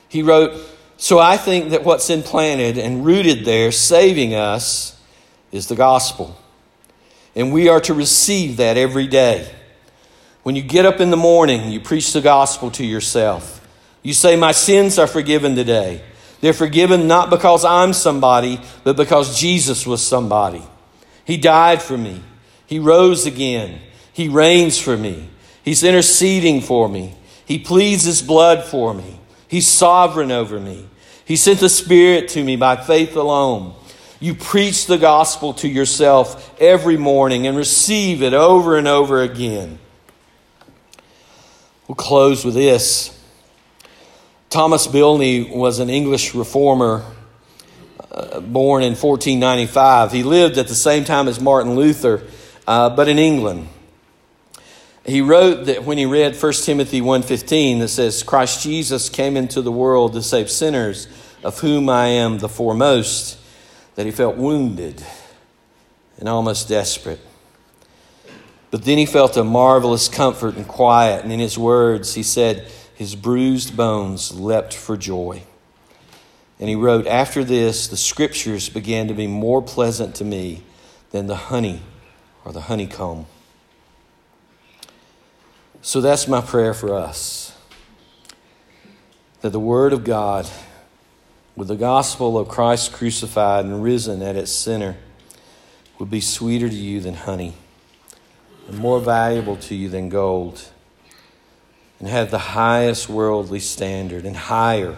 He 0.08 0.22
wrote, 0.22 0.58
So 0.96 1.18
I 1.18 1.36
think 1.36 1.70
that 1.70 1.84
what's 1.84 2.10
implanted 2.10 2.78
and 2.78 3.04
rooted 3.04 3.44
there, 3.44 3.70
saving 3.70 4.34
us, 4.34 4.98
is 5.50 5.68
the 5.68 5.76
gospel. 5.76 6.38
And 7.34 7.52
we 7.52 7.68
are 7.68 7.80
to 7.80 7.94
receive 7.94 8.58
that 8.58 8.76
every 8.76 9.06
day. 9.06 9.50
When 10.42 10.56
you 10.56 10.62
get 10.62 10.86
up 10.86 11.00
in 11.00 11.10
the 11.10 11.16
morning, 11.16 11.70
you 11.70 11.80
preach 11.80 12.12
the 12.12 12.20
gospel 12.20 12.70
to 12.72 12.84
yourself. 12.84 13.66
You 14.02 14.12
say, 14.12 14.36
My 14.36 14.52
sins 14.52 14.98
are 14.98 15.06
forgiven 15.06 15.54
today. 15.54 16.02
They're 16.40 16.52
forgiven 16.52 17.06
not 17.06 17.30
because 17.30 17.64
I'm 17.64 17.92
somebody, 17.92 18.60
but 18.82 18.96
because 18.96 19.38
Jesus 19.38 19.86
was 19.86 20.04
somebody. 20.04 20.62
He 21.24 21.36
died 21.36 21.80
for 21.80 21.96
me. 21.96 22.20
He 22.66 22.80
rose 22.80 23.26
again. 23.26 23.80
He 24.12 24.28
reigns 24.28 24.78
for 24.78 24.96
me. 24.96 25.30
He's 25.64 25.84
interceding 25.84 26.60
for 26.60 26.88
me. 26.88 27.14
He 27.46 27.58
pleads 27.58 28.04
his 28.04 28.22
blood 28.22 28.64
for 28.64 28.92
me. 28.92 29.20
He's 29.46 29.68
sovereign 29.68 30.32
over 30.32 30.58
me. 30.58 30.88
He 31.24 31.36
sent 31.36 31.60
the 31.60 31.68
Spirit 31.68 32.28
to 32.30 32.42
me 32.42 32.56
by 32.56 32.76
faith 32.76 33.14
alone. 33.14 33.74
You 34.22 34.36
preach 34.36 34.86
the 34.86 34.98
gospel 34.98 35.52
to 35.54 35.68
yourself 35.68 36.54
every 36.60 36.96
morning 36.96 37.48
and 37.48 37.56
receive 37.56 38.22
it 38.22 38.32
over 38.32 38.76
and 38.76 38.86
over 38.86 39.20
again. 39.20 39.80
We'll 41.88 41.96
close 41.96 42.44
with 42.44 42.54
this. 42.54 43.20
Thomas 44.48 44.86
Bilney 44.86 45.52
was 45.52 45.80
an 45.80 45.90
English 45.90 46.36
reformer 46.36 47.04
uh, 48.12 48.38
born 48.38 48.84
in 48.84 48.94
1495. 48.94 50.12
He 50.12 50.22
lived 50.22 50.56
at 50.56 50.68
the 50.68 50.76
same 50.76 51.02
time 51.02 51.26
as 51.26 51.40
Martin 51.40 51.74
Luther, 51.74 52.22
uh, 52.68 52.90
but 52.90 53.08
in 53.08 53.18
England. 53.18 53.66
He 55.04 55.20
wrote 55.20 55.64
that 55.64 55.82
when 55.82 55.98
he 55.98 56.06
read 56.06 56.40
1 56.40 56.52
Timothy 56.64 57.00
1:15 57.00 57.80
that 57.80 57.88
says 57.88 58.22
Christ 58.22 58.62
Jesus 58.62 59.08
came 59.08 59.36
into 59.36 59.62
the 59.62 59.72
world 59.72 60.12
to 60.12 60.22
save 60.22 60.48
sinners 60.48 61.08
of 61.42 61.58
whom 61.58 61.88
I 61.88 62.06
am 62.06 62.38
the 62.38 62.48
foremost 62.48 63.40
that 63.94 64.06
he 64.06 64.12
felt 64.12 64.36
wounded 64.36 65.04
and 66.18 66.28
almost 66.28 66.68
desperate. 66.68 67.20
But 68.70 68.84
then 68.84 68.98
he 68.98 69.06
felt 69.06 69.36
a 69.36 69.44
marvelous 69.44 70.08
comfort 70.08 70.56
and 70.56 70.66
quiet 70.66 71.24
and 71.24 71.32
in 71.32 71.40
his 71.40 71.58
words 71.58 72.14
he 72.14 72.22
said 72.22 72.70
his 72.94 73.14
bruised 73.14 73.76
bones 73.76 74.32
leapt 74.32 74.74
for 74.74 74.96
joy. 74.96 75.42
And 76.58 76.68
he 76.68 76.74
wrote, 76.74 77.06
After 77.06 77.42
this, 77.42 77.88
the 77.88 77.96
scriptures 77.96 78.68
began 78.68 79.08
to 79.08 79.14
be 79.14 79.26
more 79.26 79.60
pleasant 79.60 80.14
to 80.16 80.24
me 80.24 80.62
than 81.10 81.26
the 81.26 81.36
honey 81.36 81.82
or 82.44 82.52
the 82.52 82.62
honeycomb. 82.62 83.26
So 85.80 86.00
that's 86.00 86.28
my 86.28 86.40
prayer 86.40 86.74
for 86.74 86.94
us 86.94 87.52
that 89.40 89.50
the 89.50 89.60
Word 89.60 89.92
of 89.92 90.04
God, 90.04 90.48
with 91.54 91.68
the 91.68 91.76
gospel 91.76 92.38
of 92.38 92.48
Christ 92.48 92.92
crucified 92.92 93.64
and 93.64 93.82
risen 93.82 94.22
at 94.22 94.36
its 94.36 94.52
center, 94.52 94.96
would 95.98 96.10
be 96.10 96.20
sweeter 96.20 96.68
to 96.68 96.74
you 96.74 97.00
than 97.00 97.14
honey 97.14 97.54
and 98.68 98.78
more 98.78 99.00
valuable 99.00 99.56
to 99.56 99.74
you 99.74 99.88
than 99.88 100.08
gold 100.08 100.68
and 102.00 102.08
have 102.08 102.30
the 102.32 102.38
highest 102.38 103.08
worldly 103.08 103.60
standard 103.60 104.24
and 104.24 104.36
higher. 104.36 104.96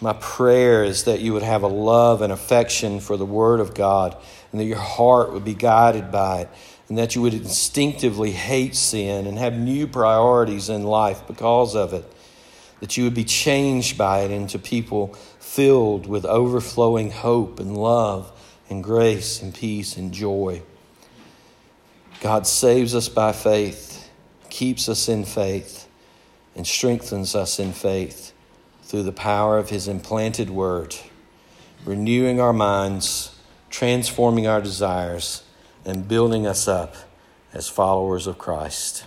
My 0.00 0.12
prayer 0.12 0.84
is 0.84 1.04
that 1.04 1.20
you 1.20 1.32
would 1.32 1.42
have 1.42 1.62
a 1.62 1.68
love 1.68 2.22
and 2.22 2.32
affection 2.32 3.00
for 3.00 3.16
the 3.16 3.26
Word 3.26 3.58
of 3.58 3.74
God 3.74 4.16
and 4.52 4.60
that 4.60 4.64
your 4.64 4.78
heart 4.78 5.32
would 5.32 5.44
be 5.44 5.54
guided 5.54 6.12
by 6.12 6.42
it 6.42 6.48
and 6.88 6.98
that 6.98 7.16
you 7.16 7.22
would 7.22 7.34
instinctively 7.34 8.30
hate 8.30 8.76
sin 8.76 9.26
and 9.26 9.38
have 9.38 9.54
new 9.54 9.86
priorities 9.86 10.68
in 10.68 10.84
life 10.84 11.26
because 11.26 11.74
of 11.74 11.92
it. 11.92 12.04
That 12.82 12.98
you 12.98 13.04
would 13.04 13.14
be 13.14 13.24
changed 13.24 13.96
by 13.96 14.24
it 14.24 14.30
into 14.30 14.58
people 14.58 15.14
filled 15.38 16.06
with 16.06 16.26
overflowing 16.26 17.10
hope 17.10 17.58
and 17.58 17.74
love 17.74 18.30
and 18.68 18.84
grace 18.84 19.40
and 19.40 19.54
peace 19.54 19.96
and 19.96 20.12
joy. 20.12 20.60
God 22.20 22.46
saves 22.46 22.94
us 22.94 23.08
by 23.08 23.32
faith 23.32 23.92
keeps 24.52 24.86
us 24.86 25.08
in 25.08 25.24
faith 25.24 25.88
and 26.54 26.66
strengthens 26.66 27.34
us 27.34 27.58
in 27.58 27.72
faith 27.72 28.34
through 28.82 29.02
the 29.02 29.10
power 29.10 29.56
of 29.56 29.70
His 29.70 29.88
implanted 29.88 30.50
word, 30.50 30.94
renewing 31.86 32.38
our 32.38 32.52
minds, 32.52 33.34
transforming 33.70 34.46
our 34.46 34.60
desires, 34.60 35.42
and 35.86 36.06
building 36.06 36.46
us 36.46 36.68
up 36.68 36.94
as 37.54 37.70
followers 37.70 38.26
of 38.26 38.36
Christ. 38.36 39.04